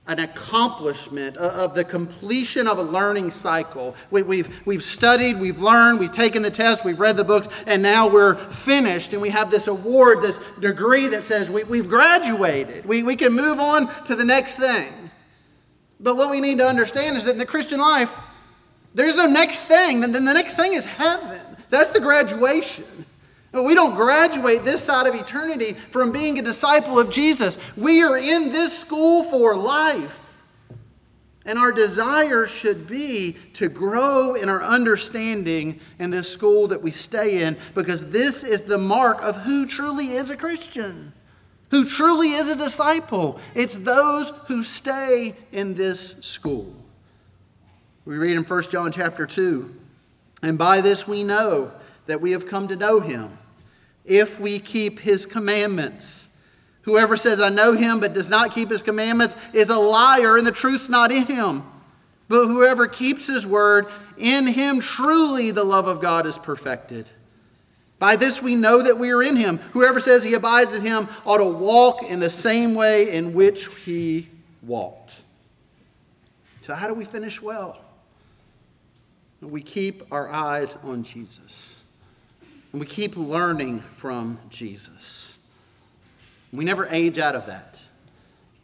an 0.09 0.19
accomplishment 0.19 1.37
uh, 1.37 1.51
of 1.51 1.75
the 1.75 1.83
completion 1.83 2.67
of 2.67 2.79
a 2.79 2.83
learning 2.83 3.29
cycle. 3.29 3.95
We, 4.09 4.21
have 4.21 4.27
we've, 4.27 4.65
we've 4.65 4.83
studied, 4.83 5.39
we've 5.39 5.59
learned, 5.59 5.99
we've 5.99 6.11
taken 6.11 6.41
the 6.41 6.49
test, 6.49 6.83
we've 6.83 6.99
read 6.99 7.15
the 7.15 7.23
books, 7.23 7.47
and 7.67 7.83
now 7.83 8.07
we're 8.07 8.35
finished 8.35 9.13
and 9.13 9.21
we 9.21 9.29
have 9.29 9.51
this 9.51 9.67
award, 9.67 10.23
this 10.23 10.39
degree 10.59 11.07
that 11.09 11.23
says 11.23 11.49
we, 11.49 11.63
we've 11.63 11.87
graduated. 11.87 12.85
We, 12.85 13.03
we 13.03 13.15
can 13.15 13.33
move 13.33 13.59
on 13.59 13.87
to 14.05 14.15
the 14.15 14.25
next 14.25 14.55
thing. 14.55 14.91
But 15.99 16.17
what 16.17 16.31
we 16.31 16.41
need 16.41 16.57
to 16.57 16.67
understand 16.67 17.15
is 17.15 17.25
that 17.25 17.33
in 17.33 17.37
the 17.37 17.45
Christian 17.45 17.79
life, 17.79 18.17
there's 18.95 19.15
no 19.15 19.27
next 19.27 19.65
thing. 19.65 20.01
Then 20.01 20.11
the 20.11 20.33
next 20.33 20.55
thing 20.55 20.73
is 20.73 20.85
heaven. 20.85 21.39
That's 21.69 21.91
the 21.91 21.99
graduation. 21.99 23.05
We 23.51 23.73
don't 23.73 23.95
graduate 23.95 24.63
this 24.63 24.83
side 24.83 25.07
of 25.07 25.15
eternity 25.15 25.73
from 25.73 26.11
being 26.11 26.37
a 26.37 26.43
disciple 26.43 26.99
of 26.99 27.09
Jesus. 27.09 27.57
We 27.75 28.03
are 28.03 28.17
in 28.17 28.51
this 28.51 28.77
school 28.77 29.23
for 29.23 29.55
life. 29.55 30.17
And 31.45 31.57
our 31.57 31.71
desire 31.71 32.45
should 32.45 32.87
be 32.87 33.35
to 33.53 33.69
grow 33.69 34.35
in 34.35 34.49
our 34.49 34.61
understanding 34.61 35.79
in 35.97 36.11
this 36.11 36.29
school 36.29 36.67
that 36.67 36.83
we 36.83 36.91
stay 36.91 37.41
in 37.41 37.57
because 37.73 38.11
this 38.11 38.43
is 38.43 38.63
the 38.63 38.77
mark 38.77 39.23
of 39.23 39.35
who 39.37 39.65
truly 39.65 40.09
is 40.09 40.29
a 40.29 40.37
Christian, 40.37 41.11
who 41.71 41.85
truly 41.85 42.33
is 42.33 42.49
a 42.49 42.55
disciple. 42.55 43.39
It's 43.55 43.77
those 43.77 44.29
who 44.47 44.61
stay 44.61 45.33
in 45.51 45.73
this 45.73 46.17
school. 46.17 46.75
We 48.05 48.17
read 48.17 48.37
in 48.37 48.43
1 48.43 48.63
John 48.63 48.91
chapter 48.91 49.25
2, 49.25 49.75
and 50.43 50.55
by 50.55 50.81
this 50.81 51.07
we 51.07 51.23
know 51.23 51.71
that 52.09 52.21
we 52.21 52.31
have 52.31 52.47
come 52.47 52.67
to 52.67 52.75
know 52.75 52.99
him 52.99 53.37
if 54.03 54.39
we 54.39 54.57
keep 54.57 54.99
his 54.99 55.27
commandments. 55.27 56.27
Whoever 56.81 57.15
says, 57.15 57.39
I 57.39 57.49
know 57.49 57.73
him, 57.73 57.99
but 57.99 58.13
does 58.13 58.31
not 58.31 58.51
keep 58.51 58.71
his 58.71 58.81
commandments, 58.81 59.35
is 59.53 59.69
a 59.69 59.77
liar, 59.77 60.35
and 60.35 60.47
the 60.47 60.51
truth's 60.51 60.89
not 60.89 61.11
in 61.11 61.27
him. 61.27 61.63
But 62.27 62.47
whoever 62.47 62.87
keeps 62.87 63.27
his 63.27 63.45
word, 63.45 63.85
in 64.17 64.47
him 64.47 64.79
truly 64.79 65.51
the 65.51 65.63
love 65.63 65.87
of 65.87 66.01
God 66.01 66.25
is 66.25 66.35
perfected. 66.39 67.11
By 67.99 68.15
this 68.15 68.41
we 68.41 68.55
know 68.55 68.81
that 68.81 68.97
we 68.97 69.11
are 69.11 69.21
in 69.21 69.35
him. 69.35 69.59
Whoever 69.73 69.99
says 69.99 70.23
he 70.23 70.33
abides 70.33 70.73
in 70.73 70.81
him 70.81 71.09
ought 71.25 71.37
to 71.37 71.45
walk 71.45 72.01
in 72.01 72.19
the 72.19 72.29
same 72.31 72.73
way 72.73 73.11
in 73.11 73.33
which 73.33 73.67
he 73.83 74.29
walked. 74.63 75.21
So, 76.61 76.73
how 76.73 76.87
do 76.87 76.95
we 76.95 77.05
finish 77.05 77.39
well? 77.39 77.79
We 79.41 79.61
keep 79.61 80.11
our 80.11 80.27
eyes 80.27 80.75
on 80.83 81.03
Jesus. 81.03 81.78
And 82.71 82.79
we 82.79 82.85
keep 82.85 83.17
learning 83.17 83.81
from 83.95 84.39
Jesus. 84.49 85.37
We 86.51 86.65
never 86.65 86.87
age 86.87 87.19
out 87.19 87.35
of 87.35 87.47
that. 87.47 87.81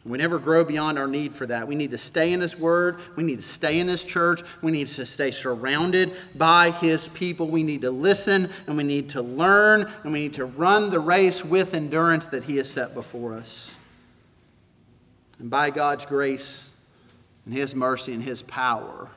We 0.06 0.18
never 0.18 0.38
grow 0.38 0.64
beyond 0.64 1.00
our 1.00 1.08
need 1.08 1.34
for 1.34 1.46
that. 1.46 1.66
We 1.66 1.74
need 1.74 1.90
to 1.90 1.98
stay 1.98 2.32
in 2.32 2.40
His 2.40 2.56
Word. 2.56 2.98
We 3.16 3.24
need 3.24 3.40
to 3.40 3.44
stay 3.44 3.80
in 3.80 3.88
His 3.88 4.04
church. 4.04 4.42
We 4.62 4.70
need 4.70 4.86
to 4.86 5.04
stay 5.04 5.32
surrounded 5.32 6.14
by 6.36 6.70
His 6.70 7.08
people. 7.08 7.48
We 7.48 7.64
need 7.64 7.82
to 7.82 7.90
listen 7.90 8.48
and 8.68 8.76
we 8.76 8.84
need 8.84 9.10
to 9.10 9.22
learn 9.22 9.90
and 10.04 10.12
we 10.12 10.20
need 10.20 10.34
to 10.34 10.44
run 10.44 10.90
the 10.90 11.00
race 11.00 11.44
with 11.44 11.74
endurance 11.74 12.26
that 12.26 12.44
He 12.44 12.56
has 12.58 12.70
set 12.70 12.94
before 12.94 13.34
us. 13.34 13.74
And 15.40 15.50
by 15.50 15.70
God's 15.70 16.06
grace 16.06 16.70
and 17.44 17.52
His 17.52 17.74
mercy 17.74 18.12
and 18.12 18.22
His 18.22 18.42
power, 18.42 19.08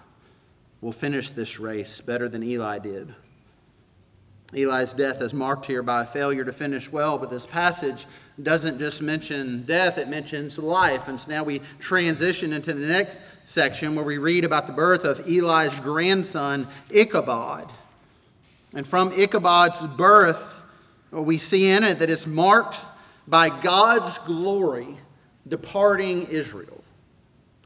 we'll 0.82 0.92
finish 0.92 1.30
this 1.30 1.60
race 1.60 2.02
better 2.02 2.28
than 2.28 2.42
Eli 2.42 2.80
did. 2.80 3.14
Eli's 4.54 4.94
death 4.94 5.22
is 5.22 5.34
marked 5.34 5.66
here 5.66 5.84
by 5.84 6.02
a 6.02 6.06
failure 6.06 6.44
to 6.44 6.52
finish 6.52 6.92
well, 6.92 7.18
but 7.18 7.30
this 7.30 7.46
passage 7.46 8.08
doesn't 8.42 8.80
just 8.80 9.02
mention 9.02 9.64
death, 9.64 9.98
it 9.98 10.08
mentions 10.08 10.58
life. 10.58 11.08
And 11.08 11.20
so 11.20 11.30
now 11.32 11.44
we 11.44 11.62
transition 11.78 12.54
into 12.54 12.74
the 12.74 12.88
next 12.88 13.20
section 13.46 13.96
where 13.96 14.06
we 14.06 14.18
read 14.18 14.46
about 14.46 14.66
the 14.66 14.74
birth 14.74 15.04
of 15.04 15.20
Eli's 15.28 15.76
grandson, 15.80 16.68
Ichabod. 16.90 17.72
And 18.74 18.88
from 18.88 19.12
Ichabod's 19.14 19.96
birth, 19.96 20.62
we 21.12 21.38
see 21.38 21.70
in 21.70 21.84
it 21.84 22.00
that 22.00 22.10
it's 22.10 22.28
marked 22.28 22.80
by 23.28 23.50
God's 23.50 24.18
glory 24.20 24.98
departing 25.48 26.28
Israel. 26.28 26.79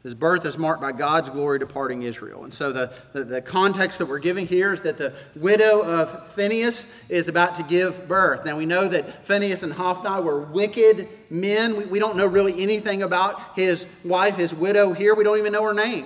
His 0.03 0.13
birth 0.13 0.45
is 0.45 0.57
marked 0.57 0.81
by 0.81 0.91
God's 0.91 1.29
glory 1.29 1.59
departing 1.59 2.03
Israel. 2.03 2.43
And 2.43 2.53
so 2.53 2.73
the, 2.73 2.91
the, 3.13 3.23
the, 3.23 3.41
context 3.41 3.99
that 3.99 4.05
we're 4.05 4.19
giving 4.19 4.45
here 4.45 4.73
is 4.73 4.81
that 4.81 4.97
the 4.97 5.13
widow 5.33 5.81
of 5.81 6.27
Phinehas 6.33 6.91
is 7.07 7.29
about 7.29 7.55
to 7.55 7.63
give 7.63 8.05
birth. 8.05 8.43
Now 8.43 8.57
we 8.57 8.65
know 8.65 8.89
that 8.89 9.25
Phinehas 9.25 9.63
and 9.63 9.71
Hophni 9.71 10.21
were 10.21 10.41
wicked 10.41 11.07
men. 11.29 11.77
We, 11.77 11.85
we 11.85 11.99
don't 11.99 12.17
know 12.17 12.25
really 12.25 12.61
anything 12.61 13.01
about 13.01 13.55
his 13.55 13.87
wife, 14.03 14.35
his 14.35 14.53
widow 14.53 14.91
here. 14.91 15.15
We 15.15 15.23
don't 15.23 15.39
even 15.39 15.53
know 15.53 15.63
her 15.63 15.73
name. 15.73 16.05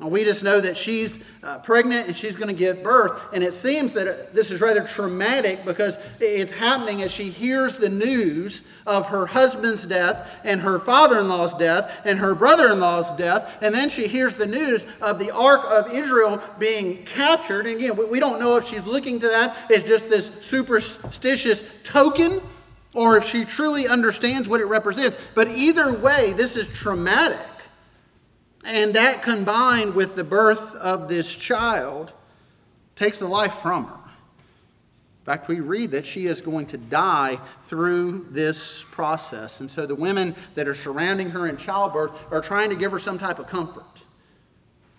We 0.00 0.24
just 0.24 0.42
know 0.42 0.58
that 0.60 0.76
she's 0.76 1.22
uh, 1.42 1.58
pregnant 1.58 2.06
and 2.06 2.16
she's 2.16 2.34
going 2.34 2.48
to 2.48 2.54
give 2.54 2.82
birth. 2.82 3.20
And 3.34 3.44
it 3.44 3.52
seems 3.52 3.92
that 3.92 4.08
uh, 4.08 4.14
this 4.32 4.50
is 4.50 4.60
rather 4.60 4.82
traumatic 4.84 5.64
because 5.66 5.98
it's 6.18 6.50
happening 6.50 7.02
as 7.02 7.12
she 7.12 7.24
hears 7.24 7.74
the 7.74 7.90
news 7.90 8.62
of 8.86 9.06
her 9.06 9.26
husband's 9.26 9.84
death 9.84 10.40
and 10.44 10.62
her 10.62 10.80
father 10.80 11.20
in 11.20 11.28
law's 11.28 11.54
death 11.54 12.00
and 12.06 12.18
her 12.18 12.34
brother 12.34 12.72
in 12.72 12.80
law's 12.80 13.10
death. 13.12 13.58
And 13.60 13.74
then 13.74 13.90
she 13.90 14.08
hears 14.08 14.32
the 14.32 14.46
news 14.46 14.84
of 15.02 15.18
the 15.18 15.30
Ark 15.30 15.62
of 15.70 15.92
Israel 15.92 16.42
being 16.58 17.04
captured. 17.04 17.66
And 17.66 17.76
again, 17.76 18.10
we 18.10 18.18
don't 18.18 18.40
know 18.40 18.56
if 18.56 18.66
she's 18.66 18.84
looking 18.84 19.20
to 19.20 19.28
that 19.28 19.56
as 19.70 19.84
just 19.84 20.08
this 20.08 20.32
superstitious 20.40 21.62
token 21.84 22.40
or 22.94 23.18
if 23.18 23.24
she 23.24 23.44
truly 23.44 23.86
understands 23.88 24.48
what 24.48 24.60
it 24.60 24.66
represents. 24.66 25.18
But 25.34 25.50
either 25.50 25.92
way, 25.92 26.32
this 26.32 26.56
is 26.56 26.68
traumatic. 26.68 27.38
And 28.64 28.94
that 28.94 29.22
combined 29.22 29.94
with 29.94 30.14
the 30.14 30.24
birth 30.24 30.74
of 30.76 31.08
this 31.08 31.34
child 31.34 32.12
takes 32.94 33.18
the 33.18 33.26
life 33.26 33.54
from 33.54 33.86
her. 33.86 33.94
In 35.22 35.26
fact, 35.26 35.46
we 35.46 35.60
read 35.60 35.92
that 35.92 36.04
she 36.04 36.26
is 36.26 36.40
going 36.40 36.66
to 36.66 36.78
die 36.78 37.38
through 37.64 38.26
this 38.30 38.84
process. 38.90 39.60
And 39.60 39.70
so 39.70 39.86
the 39.86 39.94
women 39.94 40.34
that 40.56 40.66
are 40.66 40.74
surrounding 40.74 41.30
her 41.30 41.46
in 41.46 41.56
childbirth 41.56 42.12
are 42.32 42.40
trying 42.40 42.70
to 42.70 42.76
give 42.76 42.90
her 42.90 42.98
some 42.98 43.18
type 43.18 43.38
of 43.38 43.46
comfort. 43.46 44.01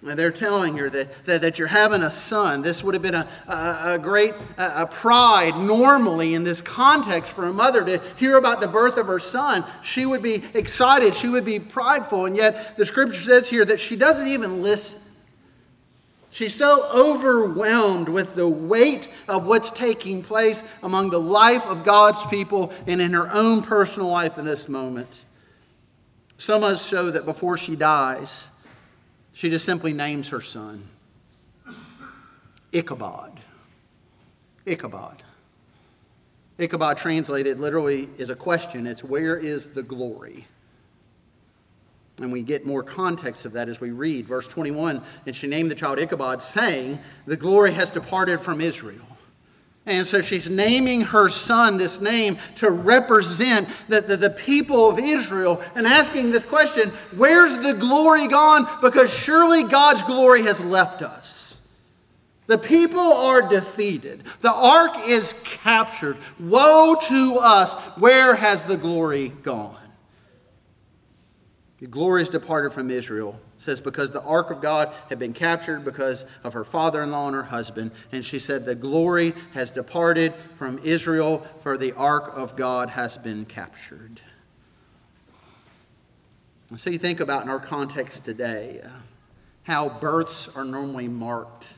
And 0.05 0.19
they're 0.19 0.31
telling 0.31 0.77
her 0.77 0.89
that, 0.89 1.25
that, 1.25 1.41
that, 1.41 1.57
you're 1.57 1.67
having 1.67 2.01
a 2.01 2.11
son. 2.11 2.61
This 2.61 2.83
would 2.83 2.93
have 2.93 3.01
been 3.01 3.15
a, 3.15 3.27
a, 3.47 3.93
a 3.93 3.99
great 3.99 4.33
a, 4.57 4.81
a 4.81 4.85
pride 4.85 5.55
normally 5.55 6.33
in 6.33 6.43
this 6.43 6.59
context 6.59 7.31
for 7.31 7.45
a 7.45 7.53
mother 7.53 7.85
to 7.85 8.01
hear 8.17 8.35
about 8.35 8.59
the 8.59 8.67
birth 8.67 8.97
of 8.97 9.07
her 9.07 9.19
son. 9.19 9.63
She 9.81 10.05
would 10.05 10.21
be 10.21 10.43
excited, 10.53 11.15
she 11.15 11.29
would 11.29 11.45
be 11.45 11.59
prideful, 11.59 12.25
and 12.25 12.35
yet 12.35 12.75
the 12.75 12.85
scripture 12.85 13.21
says 13.21 13.49
here 13.49 13.63
that 13.63 13.79
she 13.79 13.95
doesn't 13.95 14.27
even 14.27 14.61
listen. 14.61 14.99
She's 16.31 16.55
so 16.55 16.89
overwhelmed 16.93 18.09
with 18.09 18.33
the 18.33 18.47
weight 18.47 19.07
of 19.27 19.45
what's 19.45 19.69
taking 19.69 20.23
place 20.23 20.63
among 20.81 21.11
the 21.11 21.21
life 21.21 21.65
of 21.67 21.83
God's 21.83 22.25
people 22.25 22.73
and 22.87 22.99
in 22.99 23.13
her 23.13 23.31
own 23.31 23.61
personal 23.61 24.09
life 24.09 24.39
in 24.39 24.43
this 24.43 24.67
moment. 24.67 25.25
So 26.39 26.59
much 26.59 26.79
so 26.79 27.11
that 27.11 27.25
before 27.25 27.57
she 27.57 27.75
dies, 27.75 28.49
she 29.33 29.49
just 29.49 29.65
simply 29.65 29.93
names 29.93 30.29
her 30.29 30.41
son 30.41 30.87
Ichabod. 32.71 33.39
Ichabod. 34.65 35.21
Ichabod 36.57 36.97
translated 36.97 37.59
literally 37.59 38.09
is 38.17 38.29
a 38.29 38.35
question. 38.35 38.87
It's 38.87 39.03
where 39.03 39.37
is 39.37 39.69
the 39.69 39.83
glory? 39.83 40.47
And 42.19 42.31
we 42.31 42.41
get 42.43 42.65
more 42.65 42.83
context 42.83 43.45
of 43.45 43.53
that 43.53 43.69
as 43.69 43.79
we 43.79 43.91
read. 43.91 44.27
Verse 44.27 44.47
21 44.47 45.01
And 45.25 45.35
she 45.35 45.47
named 45.47 45.71
the 45.71 45.75
child 45.75 45.99
Ichabod, 45.99 46.41
saying, 46.41 46.99
The 47.25 47.37
glory 47.37 47.73
has 47.73 47.89
departed 47.89 48.39
from 48.39 48.61
Israel. 48.61 49.12
And 49.85 50.07
so 50.07 50.21
she's 50.21 50.49
naming 50.49 51.01
her 51.01 51.29
son 51.29 51.77
this 51.77 51.99
name 51.99 52.37
to 52.55 52.71
represent 52.71 53.67
the, 53.89 53.99
the, 53.99 54.15
the, 54.15 54.29
people 54.29 54.89
of 54.89 54.97
Israel 54.97 55.61
and 55.75 55.85
asking 55.85 56.31
this 56.31 56.43
question 56.43 56.89
Where's 57.15 57.57
the 57.57 57.73
glory 57.73 58.27
gone? 58.27 58.67
Because 58.81 59.13
surely 59.13 59.63
God's 59.63 60.01
glory 60.03 60.43
has 60.43 60.61
left 60.61 61.01
us. 61.01 61.59
The 62.47 62.57
people 62.57 62.99
are 62.99 63.41
defeated, 63.41 64.23
the 64.41 64.53
ark 64.53 64.93
is 65.05 65.33
captured. 65.43 66.17
Woe 66.39 66.95
to 67.07 67.37
us! 67.41 67.73
Where 67.97 68.35
has 68.35 68.63
the 68.63 68.77
glory 68.77 69.29
gone? 69.29 69.77
The 71.79 71.87
glory 71.87 72.21
has 72.21 72.29
departed 72.29 72.71
from 72.71 72.89
Israel. 72.89 73.37
Says, 73.63 73.79
because 73.79 74.11
the 74.11 74.21
ark 74.23 74.51
of 74.51 74.61
God 74.61 74.93
had 75.07 75.19
been 75.19 75.31
captured 75.31 75.85
because 75.85 76.25
of 76.43 76.51
her 76.51 76.65
father 76.65 77.01
in 77.01 77.11
law 77.11 77.27
and 77.27 77.35
her 77.35 77.43
husband. 77.43 77.91
And 78.11 78.25
she 78.25 78.37
said, 78.37 78.65
The 78.65 78.75
glory 78.75 79.33
has 79.53 79.69
departed 79.69 80.33
from 80.57 80.79
Israel, 80.83 81.47
for 81.61 81.77
the 81.77 81.93
ark 81.93 82.33
of 82.35 82.57
God 82.57 82.89
has 82.89 83.15
been 83.15 83.45
captured. 83.45 84.19
So 86.75 86.89
you 86.89 86.97
think 86.97 87.21
about 87.21 87.43
in 87.43 87.49
our 87.49 87.59
context 87.59 88.25
today 88.25 88.81
uh, 88.83 88.89
how 89.63 89.87
births 89.87 90.49
are 90.55 90.65
normally 90.65 91.07
marked. 91.07 91.75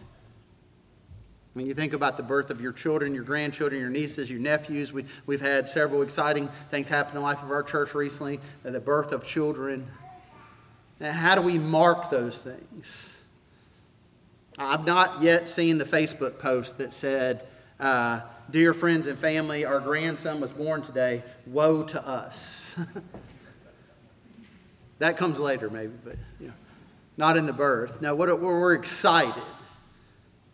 When 1.54 1.68
you 1.68 1.74
think 1.74 1.94
about 1.94 2.18
the 2.18 2.24
birth 2.24 2.50
of 2.50 2.62
your 2.62 2.72
children, 2.72 3.14
your 3.14 3.24
grandchildren, 3.24 3.80
your 3.80 3.90
nieces, 3.90 4.30
your 4.30 4.40
nephews, 4.40 4.92
we, 4.92 5.06
we've 5.26 5.42
had 5.42 5.70
several 5.70 6.02
exciting 6.02 6.48
things 6.72 6.90
happen 6.90 7.12
in 7.12 7.16
the 7.16 7.22
life 7.22 7.44
of 7.44 7.52
our 7.52 7.64
church 7.64 7.94
recently 7.94 8.40
the 8.64 8.80
birth 8.80 9.12
of 9.12 9.26
children. 9.26 9.86
How 11.02 11.36
do 11.36 11.42
we 11.42 11.58
mark 11.58 12.10
those 12.10 12.40
things? 12.40 13.18
I've 14.58 14.86
not 14.86 15.22
yet 15.22 15.50
seen 15.50 15.78
the 15.78 15.86
Facebook 15.86 16.40
post 16.40 16.78
that 16.78 16.94
said, 16.94 17.46
uh, 17.80 18.22
Dear 18.50 18.76
friends 18.76 19.08
and 19.08 19.18
family, 19.18 19.66
our 19.66 19.80
grandson 19.80 20.40
was 20.40 20.52
born 20.52 20.84
today. 20.84 21.24
Woe 21.48 21.84
to 21.84 22.08
us. 22.08 22.76
that 25.00 25.18
comes 25.18 25.40
later, 25.40 25.70
maybe, 25.70 25.94
but 26.04 26.16
you 26.40 26.48
know, 26.48 26.54
not 27.18 27.38
in 27.38 27.48
the 27.48 27.54
birth. 27.54 28.02
No, 28.02 28.14
what, 28.14 28.40
we're 28.40 28.76
excited. 28.76 29.44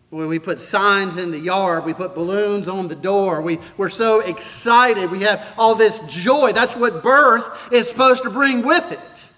When 0.09 0.27
we 0.27 0.39
put 0.39 0.61
signs 0.61 1.17
in 1.17 1.31
the 1.31 1.39
yard, 1.39 1.83
we 1.83 1.93
put 1.93 2.15
balloons 2.15 2.69
on 2.69 2.87
the 2.87 2.95
door. 2.95 3.41
We, 3.41 3.59
we're 3.75 3.89
so 3.89 4.21
excited. 4.21 5.11
We 5.11 5.21
have 5.23 5.45
all 5.57 5.75
this 5.75 5.99
joy. 6.01 6.53
That's 6.53 6.75
what 6.75 7.03
birth 7.03 7.73
is 7.73 7.89
supposed 7.89 8.23
to 8.23 8.29
bring 8.29 8.61
with 8.61 8.89
it. 8.91 9.30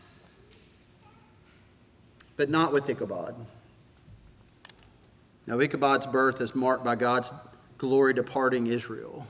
But 2.35 2.49
not 2.49 2.73
with 2.73 2.89
Ichabod. 2.89 3.35
Now, 5.45 5.59
Ichabod's 5.59 6.05
birth 6.05 6.41
is 6.41 6.55
marked 6.55 6.83
by 6.83 6.95
God's 6.95 7.31
glory 7.77 8.13
departing 8.13 8.67
Israel. 8.67 9.27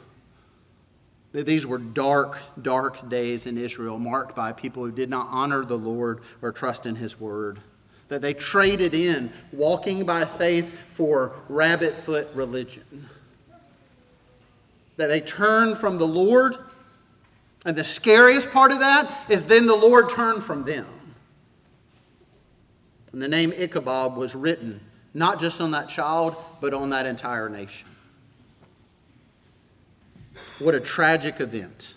These 1.31 1.65
were 1.65 1.79
dark, 1.79 2.37
dark 2.61 3.09
days 3.09 3.47
in 3.47 3.57
Israel, 3.57 3.97
marked 3.97 4.35
by 4.35 4.51
people 4.51 4.85
who 4.85 4.91
did 4.91 5.09
not 5.09 5.27
honor 5.31 5.65
the 5.65 5.77
Lord 5.77 6.21
or 6.43 6.51
trust 6.51 6.85
in 6.85 6.95
his 6.95 7.19
word 7.19 7.59
that 8.13 8.21
they 8.21 8.33
traded 8.35 8.93
in 8.93 9.33
walking 9.51 10.05
by 10.05 10.23
faith 10.23 10.71
for 10.93 11.33
rabbit 11.49 11.97
foot 11.97 12.27
religion. 12.35 13.09
That 14.97 15.07
they 15.07 15.19
turned 15.19 15.79
from 15.79 15.97
the 15.97 16.07
Lord. 16.07 16.57
And 17.65 17.75
the 17.75 17.83
scariest 17.83 18.51
part 18.51 18.71
of 18.71 18.79
that 18.81 19.25
is 19.29 19.45
then 19.45 19.65
the 19.65 19.75
Lord 19.75 20.11
turned 20.11 20.43
from 20.43 20.63
them. 20.63 20.85
And 23.13 23.21
the 23.21 23.27
name 23.27 23.53
Ichabod 23.53 24.17
was 24.17 24.35
written 24.35 24.81
not 25.13 25.39
just 25.39 25.61
on 25.61 25.71
that 25.71 25.89
child, 25.89 26.35
but 26.59 26.73
on 26.73 26.89
that 26.89 27.05
entire 27.05 27.47
nation. 27.47 27.87
What 30.59 30.75
a 30.75 30.79
tragic 30.79 31.39
event. 31.39 31.93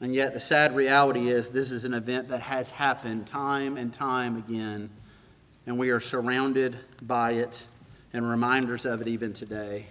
And 0.00 0.14
yet, 0.14 0.34
the 0.34 0.40
sad 0.40 0.74
reality 0.74 1.28
is, 1.28 1.50
this 1.50 1.70
is 1.70 1.84
an 1.84 1.94
event 1.94 2.28
that 2.28 2.40
has 2.40 2.70
happened 2.70 3.26
time 3.26 3.76
and 3.76 3.92
time 3.92 4.36
again, 4.36 4.90
and 5.66 5.78
we 5.78 5.90
are 5.90 6.00
surrounded 6.00 6.76
by 7.02 7.32
it 7.32 7.66
and 8.12 8.28
reminders 8.28 8.84
of 8.84 9.00
it 9.00 9.06
even 9.06 9.32
today. 9.32 9.86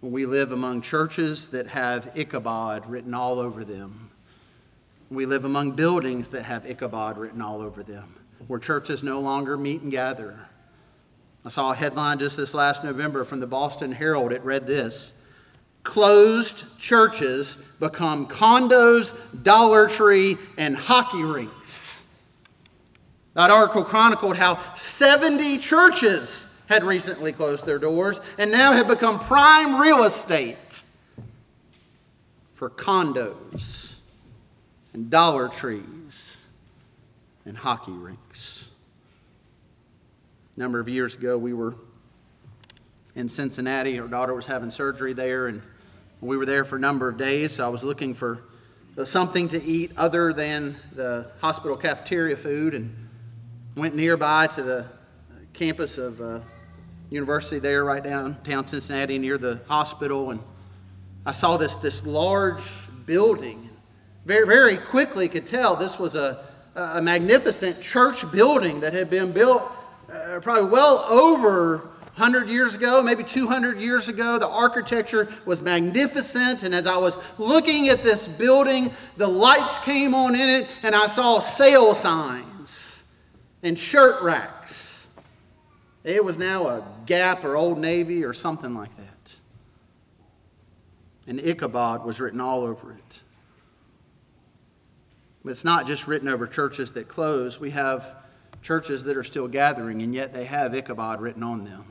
We 0.00 0.26
live 0.26 0.52
among 0.52 0.82
churches 0.82 1.48
that 1.48 1.68
have 1.68 2.10
Ichabod 2.14 2.88
written 2.90 3.14
all 3.14 3.38
over 3.38 3.64
them. 3.64 4.07
We 5.10 5.24
live 5.24 5.44
among 5.46 5.72
buildings 5.72 6.28
that 6.28 6.42
have 6.42 6.66
Ichabod 6.66 7.16
written 7.16 7.40
all 7.40 7.62
over 7.62 7.82
them, 7.82 8.14
where 8.46 8.60
churches 8.60 9.02
no 9.02 9.20
longer 9.20 9.56
meet 9.56 9.80
and 9.80 9.90
gather. 9.90 10.38
I 11.46 11.48
saw 11.48 11.72
a 11.72 11.74
headline 11.74 12.18
just 12.18 12.36
this 12.36 12.52
last 12.52 12.84
November 12.84 13.24
from 13.24 13.40
the 13.40 13.46
Boston 13.46 13.92
Herald. 13.92 14.32
It 14.32 14.44
read 14.44 14.66
this 14.66 15.14
closed 15.82 16.78
churches 16.78 17.56
become 17.80 18.26
condos, 18.26 19.14
Dollar 19.42 19.88
Tree, 19.88 20.36
and 20.58 20.76
hockey 20.76 21.22
rinks. 21.22 22.04
That 23.32 23.50
article 23.50 23.84
chronicled 23.84 24.36
how 24.36 24.58
70 24.74 25.56
churches 25.58 26.46
had 26.66 26.84
recently 26.84 27.32
closed 27.32 27.64
their 27.64 27.78
doors 27.78 28.20
and 28.36 28.50
now 28.50 28.72
have 28.72 28.88
become 28.88 29.18
prime 29.18 29.80
real 29.80 30.04
estate 30.04 30.82
for 32.52 32.68
condos 32.68 33.92
and 34.92 35.10
Dollar 35.10 35.48
Trees 35.48 36.44
and 37.44 37.56
hockey 37.56 37.92
rinks. 37.92 38.66
A 40.56 40.60
number 40.60 40.80
of 40.80 40.88
years 40.88 41.14
ago, 41.14 41.38
we 41.38 41.52
were 41.52 41.74
in 43.14 43.28
Cincinnati. 43.28 43.98
Our 43.98 44.08
daughter 44.08 44.34
was 44.34 44.46
having 44.46 44.70
surgery 44.70 45.12
there, 45.12 45.48
and 45.48 45.62
we 46.20 46.36
were 46.36 46.46
there 46.46 46.64
for 46.64 46.76
a 46.76 46.80
number 46.80 47.08
of 47.08 47.16
days, 47.16 47.52
so 47.52 47.64
I 47.64 47.68
was 47.68 47.82
looking 47.82 48.14
for 48.14 48.42
something 49.04 49.46
to 49.48 49.62
eat 49.62 49.92
other 49.96 50.32
than 50.32 50.76
the 50.92 51.30
hospital 51.40 51.76
cafeteria 51.76 52.36
food 52.36 52.74
and 52.74 53.08
went 53.76 53.94
nearby 53.94 54.48
to 54.48 54.62
the 54.62 54.86
campus 55.52 55.98
of 55.98 56.20
uh, 56.20 56.40
university 57.08 57.60
there 57.60 57.84
right 57.84 58.02
downtown 58.02 58.66
Cincinnati 58.66 59.18
near 59.18 59.38
the 59.38 59.60
hospital 59.68 60.30
and 60.32 60.40
I 61.28 61.32
saw 61.32 61.58
this, 61.58 61.76
this 61.76 62.06
large 62.06 62.62
building. 63.04 63.67
Very, 64.28 64.46
very 64.46 64.76
quickly 64.76 65.26
could 65.26 65.46
tell 65.46 65.74
this 65.74 65.98
was 65.98 66.14
a, 66.14 66.44
a 66.74 67.00
magnificent 67.00 67.80
church 67.80 68.30
building 68.30 68.78
that 68.80 68.92
had 68.92 69.08
been 69.08 69.32
built 69.32 69.62
uh, 70.12 70.38
probably 70.42 70.68
well 70.68 70.98
over 71.08 71.78
100 71.78 72.46
years 72.50 72.74
ago, 72.74 73.02
maybe 73.02 73.24
200 73.24 73.78
years 73.78 74.08
ago. 74.08 74.38
The 74.38 74.46
architecture 74.46 75.32
was 75.46 75.62
magnificent. 75.62 76.62
And 76.62 76.74
as 76.74 76.86
I 76.86 76.98
was 76.98 77.16
looking 77.38 77.88
at 77.88 78.02
this 78.02 78.28
building, 78.28 78.90
the 79.16 79.26
lights 79.26 79.78
came 79.78 80.14
on 80.14 80.34
in 80.34 80.46
it, 80.46 80.68
and 80.82 80.94
I 80.94 81.06
saw 81.06 81.40
sale 81.40 81.94
signs 81.94 83.04
and 83.62 83.78
shirt 83.78 84.20
racks. 84.20 85.06
It 86.04 86.22
was 86.22 86.36
now 86.36 86.66
a 86.66 86.84
Gap 87.06 87.46
or 87.46 87.56
Old 87.56 87.78
Navy 87.78 88.24
or 88.24 88.34
something 88.34 88.74
like 88.74 88.94
that. 88.98 89.32
And 91.26 91.40
Ichabod 91.40 92.04
was 92.04 92.20
written 92.20 92.42
all 92.42 92.62
over 92.64 92.92
it. 92.92 93.22
It's 95.50 95.64
not 95.64 95.86
just 95.86 96.06
written 96.06 96.28
over 96.28 96.46
churches 96.46 96.92
that 96.92 97.08
close. 97.08 97.58
We 97.60 97.70
have 97.70 98.16
churches 98.62 99.04
that 99.04 99.16
are 99.16 99.24
still 99.24 99.48
gathering, 99.48 100.02
and 100.02 100.14
yet 100.14 100.32
they 100.32 100.44
have 100.44 100.74
Ichabod 100.74 101.20
written 101.20 101.42
on 101.42 101.64
them. 101.64 101.84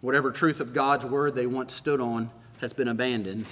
Whatever 0.00 0.30
truth 0.30 0.60
of 0.60 0.72
God's 0.72 1.04
word 1.04 1.34
they 1.34 1.46
once 1.46 1.72
stood 1.72 2.00
on 2.00 2.30
has 2.60 2.72
been 2.72 2.88
abandoned. 2.88 3.46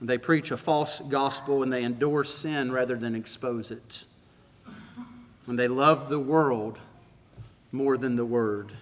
They 0.00 0.18
preach 0.18 0.50
a 0.50 0.56
false 0.56 1.00
gospel 1.00 1.62
and 1.62 1.72
they 1.72 1.82
endorse 1.82 2.34
sin 2.34 2.70
rather 2.70 2.96
than 2.96 3.14
expose 3.14 3.70
it. 3.70 4.04
And 5.46 5.58
they 5.58 5.68
love 5.68 6.10
the 6.10 6.20
world 6.20 6.78
more 7.72 7.96
than 7.96 8.16
the 8.16 8.24
word. 8.24 8.72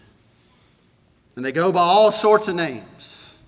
And 1.36 1.44
they 1.44 1.52
go 1.52 1.72
by 1.72 1.80
all 1.80 2.10
sorts 2.10 2.48
of 2.48 2.56
names. 2.56 3.38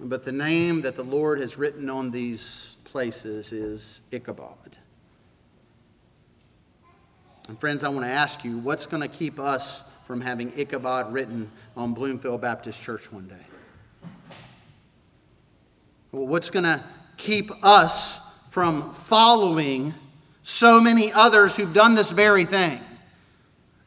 But 0.00 0.24
the 0.24 0.32
name 0.32 0.82
that 0.82 0.96
the 0.96 1.04
Lord 1.04 1.38
has 1.38 1.56
written 1.56 1.88
on 1.88 2.10
these 2.10 2.71
places 2.92 3.52
is 3.52 4.02
Ichabod. 4.12 4.76
And 7.48 7.58
friends, 7.58 7.82
I 7.82 7.88
want 7.88 8.04
to 8.04 8.12
ask 8.12 8.44
you 8.44 8.58
what's 8.58 8.84
going 8.84 9.00
to 9.00 9.08
keep 9.08 9.40
us 9.40 9.82
from 10.06 10.20
having 10.20 10.52
Ichabod 10.58 11.10
written 11.10 11.50
on 11.74 11.94
Bloomfield 11.94 12.42
Baptist 12.42 12.82
Church 12.82 13.10
one 13.10 13.26
day? 13.28 14.08
Well, 16.12 16.26
what's 16.26 16.50
going 16.50 16.64
to 16.64 16.84
keep 17.16 17.50
us 17.64 18.20
from 18.50 18.92
following 18.92 19.94
so 20.42 20.78
many 20.78 21.10
others 21.12 21.56
who've 21.56 21.72
done 21.72 21.94
this 21.94 22.10
very 22.10 22.44
thing? 22.44 22.78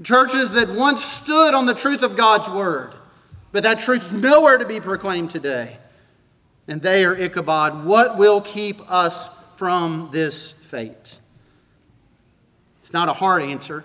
Churches 0.01 0.49
that 0.51 0.69
once 0.69 1.05
stood 1.05 1.53
on 1.53 1.67
the 1.67 1.75
truth 1.75 2.01
of 2.01 2.17
God's 2.17 2.49
word, 2.49 2.95
but 3.51 3.61
that 3.61 3.77
truth's 3.77 4.09
nowhere 4.09 4.57
to 4.57 4.65
be 4.65 4.79
proclaimed 4.79 5.29
today. 5.29 5.77
And 6.67 6.81
they 6.81 7.05
are 7.05 7.15
Ichabod. 7.15 7.85
What 7.85 8.17
will 8.17 8.41
keep 8.41 8.79
us 8.91 9.29
from 9.55 10.09
this 10.11 10.51
fate? 10.51 11.15
It's 12.79 12.93
not 12.93 13.09
a 13.09 13.13
hard 13.13 13.43
answer, 13.43 13.83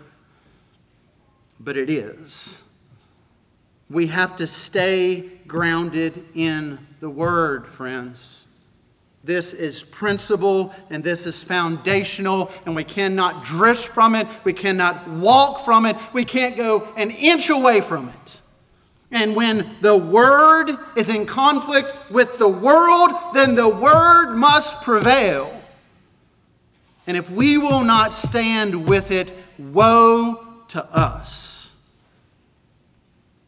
but 1.58 1.76
it 1.76 1.90
is. 1.90 2.60
We 3.88 4.06
have 4.06 4.36
to 4.36 4.46
stay 4.46 5.30
grounded 5.46 6.24
in 6.34 6.78
the 7.00 7.10
Word, 7.10 7.66
friends. 7.66 8.46
This 9.22 9.52
is 9.52 9.82
principle 9.82 10.74
and 10.88 11.04
this 11.04 11.26
is 11.26 11.42
foundational, 11.42 12.50
and 12.64 12.74
we 12.74 12.84
cannot 12.84 13.44
drift 13.44 13.88
from 13.88 14.14
it. 14.14 14.26
We 14.44 14.52
cannot 14.52 15.08
walk 15.08 15.64
from 15.64 15.84
it. 15.84 15.96
We 16.12 16.24
can't 16.24 16.56
go 16.56 16.88
an 16.96 17.10
inch 17.10 17.50
away 17.50 17.82
from 17.82 18.08
it. 18.08 18.40
And 19.12 19.34
when 19.34 19.76
the 19.80 19.96
Word 19.96 20.70
is 20.96 21.08
in 21.08 21.26
conflict 21.26 21.92
with 22.10 22.38
the 22.38 22.48
world, 22.48 23.10
then 23.34 23.54
the 23.54 23.68
Word 23.68 24.36
must 24.36 24.82
prevail. 24.82 25.60
And 27.06 27.16
if 27.16 27.28
we 27.28 27.58
will 27.58 27.82
not 27.82 28.12
stand 28.12 28.88
with 28.88 29.10
it, 29.10 29.32
woe 29.58 30.46
to 30.68 30.84
us. 30.96 31.74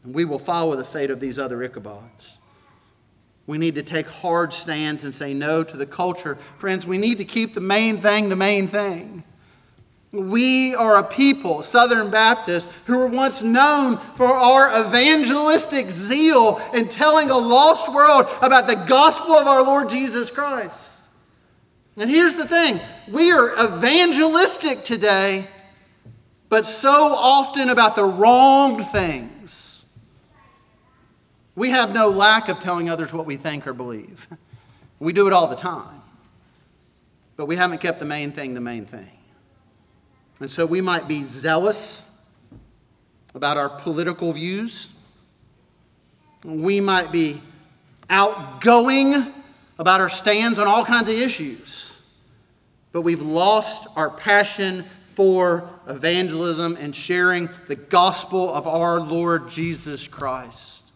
And 0.03 0.13
we 0.13 0.25
will 0.25 0.39
follow 0.39 0.75
the 0.75 0.83
fate 0.83 1.09
of 1.09 1.21
these 1.21 1.39
other 1.39 1.57
Ichabods. 1.57 2.37
We 3.47 3.57
need 3.57 3.75
to 3.75 3.83
take 3.83 4.07
hard 4.07 4.53
stands 4.53 5.03
and 5.03 5.13
say 5.13 5.33
no 5.33 5.63
to 5.63 5.77
the 5.77 5.85
culture. 5.85 6.37
Friends, 6.57 6.85
we 6.85 6.97
need 6.97 7.17
to 7.17 7.25
keep 7.25 7.53
the 7.53 7.61
main 7.61 7.97
thing 8.01 8.29
the 8.29 8.35
main 8.35 8.67
thing. 8.67 9.23
We 10.13 10.75
are 10.75 10.99
a 10.99 11.03
people, 11.03 11.63
Southern 11.63 12.11
Baptists, 12.11 12.71
who 12.85 12.99
were 12.99 13.07
once 13.07 13.41
known 13.41 13.97
for 14.15 14.27
our 14.27 14.69
evangelistic 14.85 15.89
zeal 15.89 16.61
in 16.71 16.87
telling 16.87 17.31
a 17.31 17.37
lost 17.37 17.91
world 17.91 18.27
about 18.43 18.67
the 18.67 18.75
gospel 18.75 19.33
of 19.33 19.47
our 19.47 19.63
Lord 19.63 19.89
Jesus 19.89 20.29
Christ. 20.29 21.09
And 21.97 22.11
here's 22.11 22.35
the 22.35 22.47
thing 22.47 22.79
we 23.07 23.31
are 23.31 23.53
evangelistic 23.53 24.83
today, 24.83 25.45
but 26.47 26.67
so 26.67 26.91
often 26.91 27.71
about 27.71 27.95
the 27.95 28.05
wrong 28.05 28.83
things. 28.83 29.83
We 31.55 31.71
have 31.71 31.91
no 31.91 32.09
lack 32.09 32.49
of 32.49 32.59
telling 32.59 32.87
others 32.87 33.11
what 33.11 33.25
we 33.25 33.35
think 33.35 33.65
or 33.67 33.73
believe. 33.73 34.27
We 34.99 35.11
do 35.11 35.27
it 35.27 35.33
all 35.33 35.47
the 35.47 35.57
time. 35.57 36.01
But 37.35 37.47
we 37.47 37.57
haven't 37.57 37.81
kept 37.81 37.99
the 37.99 38.05
main 38.05 38.31
thing 38.31 38.53
the 38.53 38.61
main 38.61 38.85
thing. 38.85 39.12
And 40.43 40.51
so 40.51 40.65
we 40.65 40.81
might 40.81 41.07
be 41.07 41.23
zealous 41.23 42.03
about 43.33 43.55
our 43.55 43.69
political 43.69 44.33
views. 44.33 44.91
We 46.43 46.81
might 46.81 47.13
be 47.13 47.41
outgoing 48.09 49.31
about 49.79 50.01
our 50.01 50.09
stands 50.09 50.59
on 50.59 50.67
all 50.67 50.83
kinds 50.83 51.07
of 51.07 51.15
issues. 51.15 51.97
But 52.91 53.03
we've 53.03 53.21
lost 53.21 53.87
our 53.95 54.09
passion 54.09 54.83
for 55.15 55.69
evangelism 55.87 56.75
and 56.77 56.93
sharing 56.93 57.47
the 57.69 57.77
gospel 57.77 58.53
of 58.53 58.67
our 58.67 58.99
Lord 58.99 59.47
Jesus 59.47 60.09
Christ. 60.09 60.91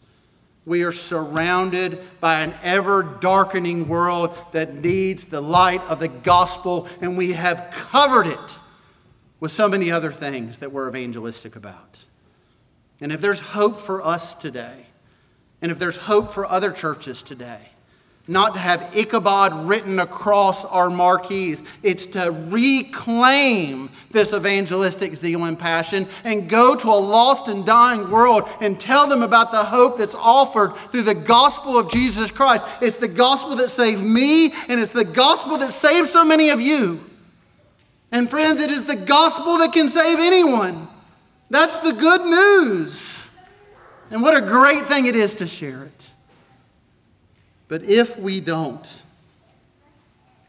We 0.66 0.84
are 0.84 0.92
surrounded 0.92 2.02
by 2.20 2.42
an 2.42 2.54
ever 2.64 3.02
darkening 3.02 3.88
world 3.88 4.38
that 4.52 4.74
needs 4.74 5.24
the 5.24 5.40
light 5.40 5.82
of 5.84 6.02
the 6.02 6.10
gospel, 6.10 6.90
and 7.00 7.18
we 7.18 7.32
have 7.32 7.70
covered 7.72 8.28
it 8.28 8.60
with 9.39 9.52
so 9.52 9.67
many 9.67 9.91
other 9.91 10.12
things 10.12 10.60
that 10.60 10.71
we're 10.71 10.88
evangelistic 10.88 11.56
about. 11.56 12.06
And 13.00 13.12
if 13.12 13.21
there's 13.21 13.39
hope 13.39 13.80
for 13.80 14.06
us 14.06 14.34
today, 14.34 14.88
and 15.62 15.71
if 15.71 15.80
there's 15.80 15.97
hope 15.97 16.32
for 16.32 16.45
other 16.45 16.71
churches 16.71 17.21
today, 17.21 17.69
not 18.28 18.54
to 18.56 18.60
have 18.60 18.93
Ichabod 18.95 19.67
written 19.67 20.00
across 20.00 20.65
our 20.65 20.89
marquees. 20.89 21.63
It's 21.82 22.06
to 22.08 22.32
reclaim 22.50 23.89
this 24.12 24.34
evangelistic 24.34 25.15
zeal 25.15 25.45
and 25.45 25.58
passion 25.58 26.08
and 26.26 26.50
go 26.50 26.76
to 26.76 26.88
a 26.89 26.91
lost 26.91 27.47
and 27.47 27.65
dying 27.65 28.12
world 28.12 28.50
and 28.60 28.78
tell 28.80 29.08
them 29.08 29.23
about 29.23 29.52
the 29.52 29.63
hope 29.63 29.97
that's 29.97 30.15
offered 30.15 30.76
through 30.76 31.04
the 31.04 31.15
gospel 31.15 31.78
of 31.78 31.89
Jesus 31.89 32.30
Christ. 32.30 32.65
It's 32.82 32.97
the 32.97 33.08
gospel 33.08 33.56
that 33.56 33.69
saved 33.69 34.04
me, 34.04 34.52
and 34.67 34.80
it's 34.80 34.91
the 34.91 35.06
gospel 35.06 35.58
that 35.60 35.71
saved 35.71 36.10
so 36.10 36.26
many 36.26 36.50
of 36.50 36.60
you. 36.60 37.00
And 38.12 38.30
friends, 38.30 38.60
it 38.60 38.72
is 38.72 38.84
the 38.84 38.96
gospel 38.96 39.58
that 39.60 39.74
can 39.74 39.89
save 39.89 40.20
anyone. 40.20 40.88
That's 41.50 41.78
the 41.78 41.93
good 41.93 42.22
news. 42.22 43.30
And 44.12 44.22
what 44.22 44.36
a 44.36 44.41
great 44.41 44.86
thing 44.86 45.06
it 45.06 45.15
is 45.15 45.34
to 45.36 45.48
share 45.48 45.84
it. 45.84 46.12
But 47.67 47.84
if 47.84 48.17
we 48.17 48.39
don't, 48.39 49.04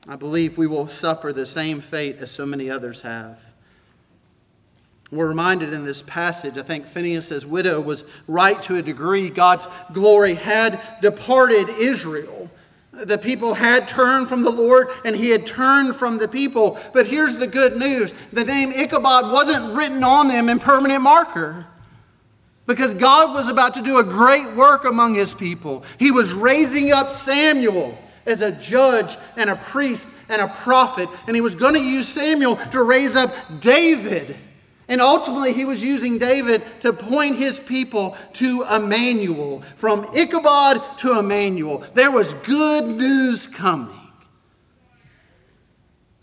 I 0.06 0.16
believe 0.16 0.56
we 0.56 0.66
will 0.66 0.88
suffer 0.88 1.32
the 1.32 1.46
same 1.46 1.80
fate 1.80 2.16
as 2.20 2.30
so 2.30 2.46
many 2.46 2.70
others 2.70 3.02
have. 3.02 3.38
We're 5.10 5.28
reminded 5.28 5.72
in 5.72 5.84
this 5.84 6.02
passage, 6.02 6.58
I 6.58 6.62
think 6.62 6.86
Phinehas' 6.86 7.44
widow 7.44 7.80
was 7.80 8.04
right 8.26 8.62
to 8.64 8.76
a 8.76 8.82
degree. 8.82 9.30
God's 9.30 9.66
glory 9.92 10.34
had 10.34 10.80
departed 11.00 11.70
Israel. 11.70 12.50
The 13.04 13.18
people 13.18 13.54
had 13.54 13.86
turned 13.86 14.28
from 14.28 14.42
the 14.42 14.50
Lord 14.50 14.88
and 15.04 15.14
he 15.14 15.30
had 15.30 15.46
turned 15.46 15.96
from 15.96 16.18
the 16.18 16.28
people. 16.28 16.78
But 16.92 17.06
here's 17.06 17.36
the 17.36 17.46
good 17.46 17.76
news 17.76 18.12
the 18.32 18.44
name 18.44 18.72
Ichabod 18.72 19.32
wasn't 19.32 19.74
written 19.76 20.02
on 20.02 20.28
them 20.28 20.48
in 20.48 20.58
permanent 20.58 21.02
marker 21.02 21.66
because 22.66 22.92
God 22.94 23.34
was 23.34 23.48
about 23.48 23.74
to 23.74 23.82
do 23.82 23.98
a 23.98 24.04
great 24.04 24.54
work 24.54 24.84
among 24.84 25.14
his 25.14 25.32
people. 25.32 25.84
He 25.98 26.10
was 26.10 26.32
raising 26.32 26.92
up 26.92 27.10
Samuel 27.10 27.98
as 28.26 28.42
a 28.42 28.52
judge 28.52 29.16
and 29.36 29.48
a 29.48 29.56
priest 29.56 30.12
and 30.28 30.42
a 30.42 30.48
prophet, 30.48 31.08
and 31.26 31.34
he 31.34 31.40
was 31.40 31.54
going 31.54 31.74
to 31.74 31.82
use 31.82 32.06
Samuel 32.06 32.56
to 32.56 32.82
raise 32.82 33.16
up 33.16 33.34
David. 33.60 34.36
And 34.88 35.02
ultimately, 35.02 35.52
he 35.52 35.66
was 35.66 35.82
using 35.82 36.16
David 36.16 36.62
to 36.80 36.94
point 36.94 37.36
his 37.36 37.60
people 37.60 38.16
to 38.34 38.64
Emmanuel, 38.64 39.62
from 39.76 40.08
Ichabod 40.14 40.80
to 40.98 41.18
Emmanuel. 41.18 41.84
There 41.92 42.10
was 42.10 42.32
good 42.34 42.86
news 42.86 43.46
coming. 43.46 43.94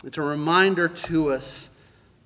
It's 0.04 0.18
a 0.18 0.22
reminder 0.22 0.88
to 0.88 1.32
us 1.32 1.70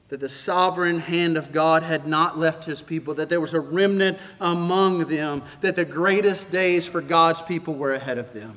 that 0.08 0.20
the 0.20 0.28
sovereign 0.28 0.98
hand 0.98 1.36
of 1.36 1.52
God 1.52 1.82
had 1.82 2.06
not 2.06 2.36
left 2.36 2.64
his 2.64 2.82
people, 2.82 3.14
that 3.14 3.28
there 3.28 3.40
was 3.40 3.54
a 3.54 3.60
remnant 3.60 4.18
among 4.40 5.06
them, 5.06 5.42
that 5.60 5.76
the 5.76 5.84
greatest 5.84 6.50
days 6.50 6.84
for 6.84 7.00
God's 7.00 7.42
people 7.42 7.74
were 7.74 7.94
ahead 7.94 8.18
of 8.18 8.32
them. 8.32 8.56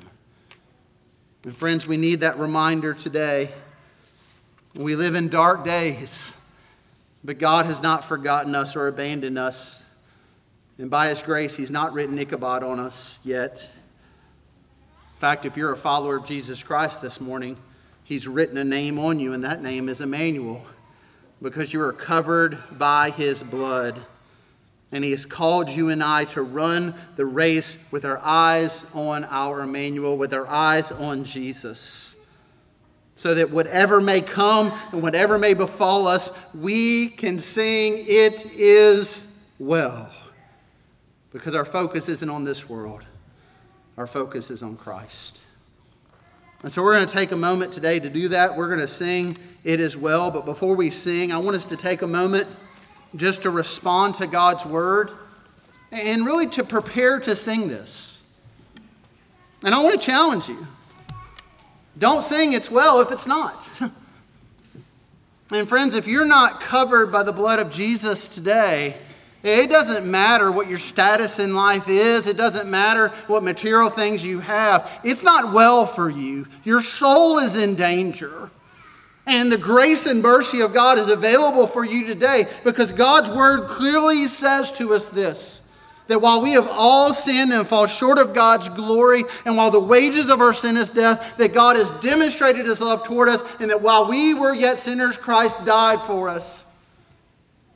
And 1.43 1.55
friends, 1.55 1.85
we 1.85 1.97
need 1.97 2.21
that 2.21 2.39
reminder 2.39 2.93
today. 2.93 3.49
We 4.73 4.95
live 4.95 5.13
in 5.13 5.29
dark 5.29 5.63
days, 5.63 6.35
but 7.23 7.39
God 7.39 7.65
has 7.65 7.81
not 7.81 8.05
forgotten 8.05 8.53
us 8.55 8.75
or 8.75 8.87
abandoned 8.87 9.37
us. 9.37 9.83
And 10.77 10.89
by 10.89 11.09
his 11.09 11.21
grace, 11.21 11.55
he's 11.55 11.71
not 11.71 11.93
written 11.93 12.17
Ichabod 12.17 12.63
on 12.63 12.79
us 12.79 13.19
yet. 13.23 13.61
In 15.15 15.19
fact, 15.19 15.45
if 15.45 15.55
you're 15.55 15.71
a 15.71 15.77
follower 15.77 16.17
of 16.17 16.25
Jesus 16.25 16.63
Christ 16.63 17.01
this 17.01 17.21
morning, 17.21 17.57
he's 18.03 18.27
written 18.27 18.57
a 18.57 18.63
name 18.63 18.99
on 18.99 19.19
you, 19.19 19.33
and 19.33 19.43
that 19.43 19.61
name 19.61 19.87
is 19.87 20.01
Emmanuel 20.01 20.65
because 21.41 21.73
you 21.73 21.81
are 21.81 21.93
covered 21.93 22.57
by 22.71 23.09
his 23.11 23.43
blood. 23.43 24.01
And 24.91 25.03
he 25.03 25.11
has 25.11 25.25
called 25.25 25.69
you 25.69 25.89
and 25.89 26.03
I 26.03 26.25
to 26.25 26.41
run 26.41 26.93
the 27.15 27.25
race 27.25 27.77
with 27.91 28.05
our 28.05 28.19
eyes 28.19 28.85
on 28.93 29.25
our 29.25 29.61
Emmanuel, 29.61 30.17
with 30.17 30.33
our 30.33 30.47
eyes 30.47 30.91
on 30.91 31.25
Jesus. 31.25 32.15
So 33.15 33.35
that 33.35 33.51
whatever 33.51 34.01
may 34.01 34.21
come 34.21 34.73
and 34.91 35.01
whatever 35.03 35.37
may 35.37 35.53
befall 35.53 36.07
us, 36.07 36.31
we 36.53 37.09
can 37.09 37.37
sing, 37.39 37.95
It 37.99 38.45
is 38.47 39.27
well. 39.59 40.09
because 41.31 41.55
our 41.55 41.65
focus 41.65 42.09
isn't 42.09 42.29
on 42.29 42.43
this 42.43 42.67
world, 42.69 43.03
our 43.97 44.07
focus 44.07 44.49
is 44.51 44.63
on 44.63 44.75
Christ. 44.77 45.41
And 46.63 46.71
so 46.71 46.81
we're 46.81 46.93
going 46.93 47.05
to 47.05 47.13
take 47.13 47.31
a 47.31 47.37
moment 47.37 47.73
today 47.73 47.99
to 47.99 48.09
do 48.09 48.29
that. 48.29 48.55
We're 48.55 48.67
going 48.67 48.79
to 48.79 48.87
sing 48.87 49.37
It 49.65 49.81
Is 49.81 49.97
Well. 49.97 50.31
But 50.31 50.45
before 50.45 50.75
we 50.75 50.91
sing, 50.91 51.31
I 51.31 51.37
want 51.37 51.57
us 51.57 51.65
to 51.65 51.77
take 51.77 52.01
a 52.01 52.07
moment 52.07 52.47
just 53.15 53.41
to 53.41 53.49
respond 53.49 54.15
to 54.15 54.27
God's 54.27 54.65
word 54.65 55.11
and 55.91 56.25
really 56.25 56.47
to 56.47 56.63
prepare 56.63 57.19
to 57.19 57.35
sing 57.35 57.67
this. 57.67 58.17
And 59.63 59.75
I 59.75 59.79
want 59.79 59.99
to 59.99 60.05
challenge 60.05 60.47
you 60.47 60.65
don't 61.97 62.23
sing 62.23 62.53
It's 62.53 62.71
Well 62.71 63.01
if 63.01 63.11
it's 63.11 63.27
not. 63.27 63.69
and 65.51 65.69
friends, 65.69 65.95
if 65.95 66.07
you're 66.07 66.25
not 66.25 66.61
covered 66.61 67.11
by 67.11 67.23
the 67.23 67.33
blood 67.33 67.59
of 67.59 67.71
Jesus 67.71 68.27
today, 68.27 68.95
it 69.43 69.69
doesn't 69.69 70.09
matter 70.09 70.51
what 70.51 70.69
your 70.69 70.79
status 70.79 71.37
in 71.37 71.53
life 71.53 71.89
is. 71.89 72.27
It 72.27 72.37
doesn't 72.37 72.69
matter 72.69 73.09
what 73.27 73.43
material 73.43 73.89
things 73.89 74.23
you 74.23 74.39
have. 74.39 74.89
It's 75.03 75.21
not 75.21 75.53
well 75.53 75.85
for 75.85 76.09
you. 76.09 76.47
Your 76.63 76.81
soul 76.81 77.39
is 77.39 77.57
in 77.57 77.75
danger. 77.75 78.49
And 79.25 79.51
the 79.51 79.57
grace 79.57 80.05
and 80.05 80.21
mercy 80.21 80.61
of 80.61 80.73
God 80.73 80.97
is 80.97 81.09
available 81.09 81.67
for 81.67 81.83
you 81.83 82.05
today 82.05 82.47
because 82.63 82.91
God's 82.93 83.29
word 83.29 83.67
clearly 83.67 84.27
says 84.27 84.71
to 84.73 84.93
us 84.93 85.09
this 85.09 85.61
that 86.07 86.21
while 86.21 86.41
we 86.41 86.51
have 86.51 86.67
all 86.67 87.13
sinned 87.13 87.53
and 87.53 87.67
fall 87.67 87.87
short 87.87 88.17
of 88.17 88.33
God's 88.33 88.69
glory, 88.69 89.23
and 89.45 89.55
while 89.55 89.71
the 89.71 89.79
wages 89.79 90.29
of 90.29 90.41
our 90.41 90.53
sin 90.53 90.77
is 90.77 90.89
death, 90.89 91.37
that 91.37 91.53
God 91.53 91.75
has 91.75 91.91
demonstrated 91.91 92.65
his 92.65 92.81
love 92.81 93.03
toward 93.03 93.29
us, 93.29 93.41
and 93.59 93.69
that 93.69 93.81
while 93.81 94.07
we 94.07 94.33
were 94.33 94.53
yet 94.53 94.79
sinners, 94.79 95.17
Christ 95.17 95.63
died 95.65 96.01
for 96.01 96.29
us. 96.29 96.65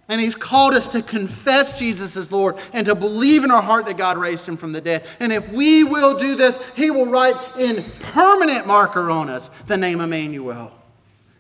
And 0.10 0.22
he's 0.22 0.36
called 0.36 0.74
us 0.74 0.88
to 0.90 1.02
confess 1.02 1.78
Jesus 1.78 2.16
as 2.16 2.32
Lord 2.32 2.58
and 2.72 2.86
to 2.86 2.96
believe 2.96 3.44
in 3.44 3.52
our 3.52 3.62
heart 3.62 3.88
that 3.88 3.98
God 3.98 4.18
raised 4.18 4.48
him 4.48 4.56
from 4.56 4.72
the 4.72 4.80
dead. 4.80 5.06
And 5.20 5.34
if 5.34 5.50
we 5.50 5.84
will 5.84 6.18
do 6.18 6.36
this, 6.36 6.58
he 6.76 6.92
will 6.92 7.08
write 7.08 7.36
in 7.60 7.84
permanent 8.00 8.68
marker 8.68 9.12
on 9.12 9.30
us 9.30 9.50
the 9.66 9.78
name 9.78 10.00
Emmanuel. 10.00 10.72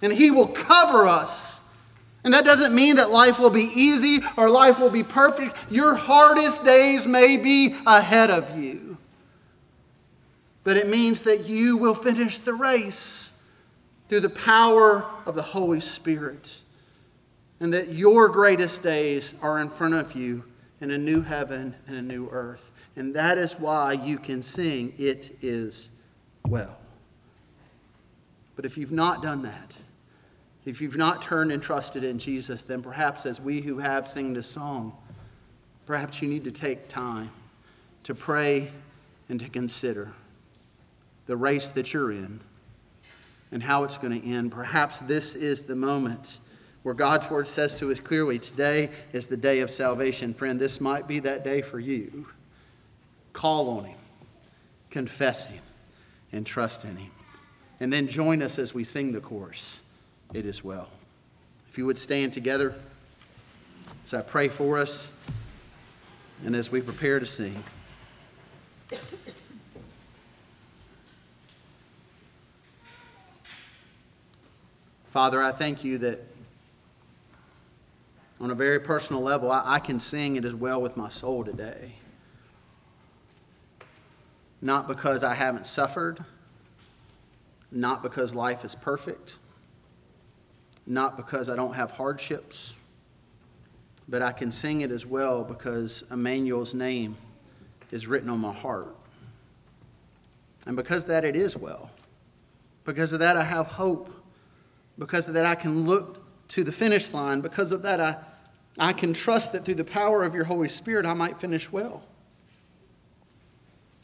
And 0.02 0.12
he 0.12 0.32
will 0.32 0.47
cover 0.47 1.08
us. 1.08 1.57
And 2.28 2.34
that 2.34 2.44
doesn't 2.44 2.76
mean 2.76 2.98
that 2.98 3.10
life 3.10 3.40
will 3.40 3.50
be 3.50 3.72
easy 3.74 4.22
or 4.36 4.50
life 4.50 4.80
will 4.80 4.90
be 4.90 5.02
perfect. 5.02 5.56
Your 5.70 5.96
hardest 5.96 6.66
days 6.66 7.08
may 7.08 7.38
be 7.38 7.74
ahead 7.86 8.30
of 8.30 8.60
you. 8.60 8.98
But 10.66 10.76
it 10.76 10.90
means 10.90 11.22
that 11.22 11.46
you 11.46 11.78
will 11.78 11.96
finish 11.96 12.38
the 12.38 12.54
race 12.54 13.42
through 14.10 14.20
the 14.20 14.30
power 14.30 15.06
of 15.26 15.36
the 15.36 15.42
Holy 15.42 15.80
Spirit 15.80 16.63
and 17.62 17.74
that 17.74 17.94
your 17.94 18.28
greatest 18.28 18.84
days 18.84 19.34
are 19.42 19.60
in 19.60 19.70
front 19.70 19.94
of 19.94 20.13
you 20.13 20.44
in 20.82 20.92
a 20.92 20.98
new 20.98 21.22
heaven 21.22 21.76
and 21.88 21.96
a 21.96 22.02
new 22.02 22.28
earth. 22.30 22.74
And 22.98 23.16
that 23.16 23.38
is 23.38 23.54
why 23.54 23.94
you 23.94 24.18
can 24.18 24.44
sing, 24.44 24.92
It 24.98 25.38
is 25.42 25.92
well. 26.46 26.78
But 28.58 28.66
if 28.66 28.78
you've 28.78 28.92
not 28.92 29.24
done 29.24 29.44
that, 29.44 29.78
if 30.67 30.82
you've 30.82 30.97
not 30.97 31.21
turned 31.21 31.53
and 31.53 31.63
trusted 31.63 32.03
in 32.03 32.19
Jesus, 32.19 32.63
then 32.63 32.82
perhaps 32.82 33.25
as 33.25 33.39
we 33.39 33.62
who 33.62 33.77
have 33.77 34.06
sing 34.06 34.34
this 34.34 34.47
song, 34.47 34.91
perhaps 35.86 36.21
you 36.21 36.27
need 36.27 36.43
to 36.43 36.51
take 36.51 36.89
time 36.89 37.32
to 38.03 38.13
pray 38.13 38.69
and 39.30 39.39
to 39.39 39.47
consider 39.47 40.12
the 41.25 41.38
race 41.38 41.69
that 41.69 41.93
you're 41.93 42.12
in 42.12 42.41
and 43.53 43.63
how 43.63 43.86
it's 43.86 43.97
going 43.97 44.21
to 44.21 44.27
end. 44.27 44.51
Perhaps 44.51 44.99
this 44.99 45.36
is 45.36 45.63
the 45.63 45.75
moment 45.75 46.39
where 46.84 46.93
God's 46.93 47.30
word 47.32 47.47
says 47.47 47.77
to 47.77 47.89
us 47.89 48.01
clearly, 48.01 48.38
today 48.38 48.89
is 49.13 49.27
the 49.27 49.38
day 49.38 49.62
of 49.62 49.71
salvation. 49.71 50.34
Friend, 50.34 50.60
this 50.60 50.82
might 50.82 51.08
be 51.08 51.19
that 51.19 51.45
day 51.45 51.62
for 51.62 51.80
you. 51.80 52.27
Call 53.32 53.69
on 53.69 53.86
Him, 53.86 53.97
confess 54.89 55.47
Him, 55.47 55.63
and 56.34 56.45
trust 56.45 56.84
in 56.84 56.97
Him. 56.97 57.12
And 57.80 57.93
then 57.93 58.10
join 58.10 58.41
us 58.41 58.60
as 58.60 58.73
we 58.73 58.84
sing 58.84 59.13
the 59.13 59.21
chorus. 59.21 59.82
It 60.34 60.46
is 60.46 60.63
well. 60.63 60.90
If 61.70 61.78
you 61.78 61.86
would 61.86 61.98
stand 61.98 62.34
together 62.34 62.76
as 64.04 64.13
I 64.13 64.22
pray 64.22 64.50
for 64.50 64.78
us 64.78 65.12
and 66.46 66.56
as 66.56 66.72
we 66.72 66.82
prepare 66.82 67.20
to 67.20 67.26
sing. 67.26 67.63
Father, 75.12 75.42
I 75.42 75.52
thank 75.52 75.84
you 75.84 75.98
that 76.00 76.20
on 78.40 78.52
a 78.52 78.56
very 78.56 78.80
personal 78.80 79.22
level, 79.22 79.52
I, 79.52 79.63
I 79.66 79.80
can 79.80 80.00
sing 80.00 80.36
it 80.36 80.46
as 80.46 80.54
well 80.54 80.82
with 80.82 80.96
my 80.96 81.10
soul 81.10 81.44
today. 81.44 81.94
Not 84.62 84.88
because 84.88 85.24
I 85.24 85.34
haven't 85.34 85.66
suffered, 85.66 86.24
not 87.72 88.04
because 88.04 88.36
life 88.36 88.63
is 88.63 88.76
perfect, 88.76 89.40
not 90.88 91.17
because 91.17 91.50
I 91.50 91.56
don't 91.56 91.73
have 91.73 91.91
hardships, 91.91 92.76
but 94.08 94.21
I 94.21 94.32
can 94.32 94.52
sing 94.52 94.82
it 94.82 94.89
as 94.89 95.06
well 95.06 95.43
because 95.43 96.06
Emmanuel's 96.10 96.73
name 96.73 97.17
is 97.91 98.08
written 98.08 98.30
on 98.30 98.39
my 98.39 98.54
heart. 98.54 98.95
And 100.65 100.76
because 100.76 101.06
that, 101.06 101.26
it 101.26 101.36
is 101.36 101.56
well. 101.56 101.89
Because 102.86 103.12
of 103.12 103.19
that, 103.19 103.36
I 103.36 103.43
have 103.43 103.67
hope. 103.67 104.10
Because 104.97 105.28
of 105.28 105.34
that, 105.34 105.45
I 105.45 105.56
can 105.56 105.86
look 105.86 106.26
to 106.50 106.63
the 106.63 106.71
finish 106.71 107.13
line. 107.13 107.41
Because 107.41 107.73
of 107.73 107.82
that, 107.84 108.00
I, 108.00 108.15
I 108.80 108.93
can 108.93 109.13
trust 109.13 109.52
that 109.52 109.65
through 109.65 109.76
the 109.76 109.84
power 109.84 110.23
of 110.23 110.34
your 110.34 110.45
Holy 110.45 110.69
Spirit, 110.69 111.06
I 111.06 111.13
might 111.13 111.38
finish 111.38 111.69
well. 111.69 112.04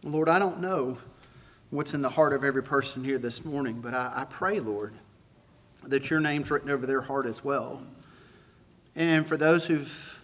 Lord, 0.04 0.28
I 0.28 0.38
don't 0.38 0.60
know 0.60 0.98
what's 1.69 1.93
in 1.93 2.02
the 2.02 2.10
heart 2.10 2.34
of 2.34 2.43
every 2.43 2.63
person 2.63 3.06
here 3.06 3.17
this 3.17 3.46
morning, 3.46 3.80
but 3.82 3.93
I, 3.93 4.12
I 4.17 4.26
pray, 4.26 4.60
Lord, 4.60 4.93
that 5.88 6.10
your 6.10 6.19
name's 6.19 6.50
written 6.52 6.69
over 6.69 6.86
their 6.86 7.02
heart 7.02 7.26
as 7.26 7.43
well. 7.43 7.82
And 8.96 9.26
for 9.26 9.38
those 9.38 9.65
who've 9.65 10.19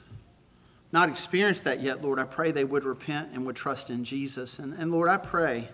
not 0.92 1.10
experienced 1.10 1.64
that 1.66 1.82
yet, 1.82 2.02
Lord, 2.02 2.20
I 2.20 2.24
pray 2.24 2.52
they 2.52 2.64
would 2.64 2.84
repent 2.84 3.30
and 3.34 3.46
would 3.46 3.56
trust 3.56 3.90
in 3.90 4.04
Jesus. 4.04 4.60
And, 4.60 4.74
and 4.74 4.92
Lord, 4.92 5.10
I 5.10 5.18
pray 5.18 5.70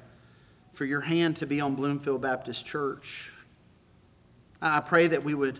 for 0.73 0.85
your 0.85 1.01
hand 1.01 1.37
to 1.37 1.45
be 1.45 1.61
on 1.61 1.75
Bloomfield 1.75 2.21
Baptist 2.21 2.65
Church. 2.65 3.31
I 4.61 4.81
pray 4.81 5.07
that 5.07 5.23
we 5.23 5.33
would 5.33 5.59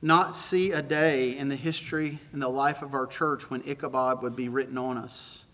not 0.00 0.36
see 0.36 0.70
a 0.70 0.82
day 0.82 1.36
in 1.36 1.48
the 1.48 1.56
history 1.56 2.18
and 2.32 2.40
the 2.40 2.48
life 2.48 2.82
of 2.82 2.94
our 2.94 3.06
church 3.06 3.50
when 3.50 3.62
Ichabod 3.66 4.22
would 4.22 4.36
be 4.36 4.48
written 4.48 4.78
on 4.78 4.96
us. 4.96 5.44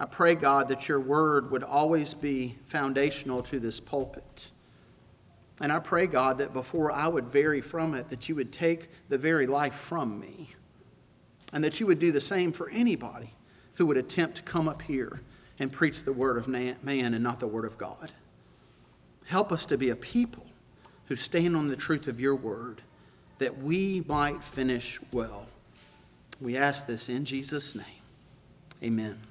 I 0.00 0.06
pray, 0.06 0.34
God, 0.34 0.68
that 0.68 0.88
your 0.88 1.00
word 1.00 1.50
would 1.50 1.64
always 1.64 2.14
be 2.14 2.56
foundational 2.66 3.42
to 3.42 3.58
this 3.58 3.80
pulpit. 3.80 4.50
And 5.60 5.72
I 5.72 5.78
pray, 5.80 6.06
God, 6.06 6.38
that 6.38 6.52
before 6.52 6.92
I 6.92 7.08
would 7.08 7.26
vary 7.26 7.60
from 7.60 7.94
it, 7.94 8.10
that 8.10 8.28
you 8.28 8.34
would 8.36 8.52
take 8.52 8.88
the 9.08 9.18
very 9.18 9.46
life 9.46 9.74
from 9.74 10.20
me. 10.20 10.50
And 11.52 11.64
that 11.64 11.80
you 11.80 11.86
would 11.86 11.98
do 11.98 12.12
the 12.12 12.20
same 12.20 12.52
for 12.52 12.70
anybody 12.70 13.30
who 13.74 13.86
would 13.86 13.96
attempt 13.96 14.36
to 14.36 14.42
come 14.42 14.68
up 14.68 14.82
here 14.82 15.20
and 15.58 15.72
preach 15.72 16.04
the 16.04 16.12
word 16.12 16.36
of 16.36 16.46
man 16.46 16.76
and 16.84 17.22
not 17.22 17.40
the 17.40 17.46
word 17.46 17.64
of 17.64 17.78
God. 17.78 18.12
Help 19.26 19.50
us 19.50 19.64
to 19.66 19.76
be 19.76 19.90
a 19.90 19.96
people 19.96 20.46
who 21.06 21.16
stand 21.16 21.56
on 21.56 21.68
the 21.68 21.76
truth 21.76 22.06
of 22.06 22.20
your 22.20 22.36
word 22.36 22.82
that 23.38 23.58
we 23.58 24.04
might 24.06 24.42
finish 24.42 25.00
well. 25.12 25.46
We 26.40 26.56
ask 26.56 26.86
this 26.86 27.08
in 27.08 27.24
Jesus' 27.24 27.74
name. 27.74 27.84
Amen. 28.82 29.27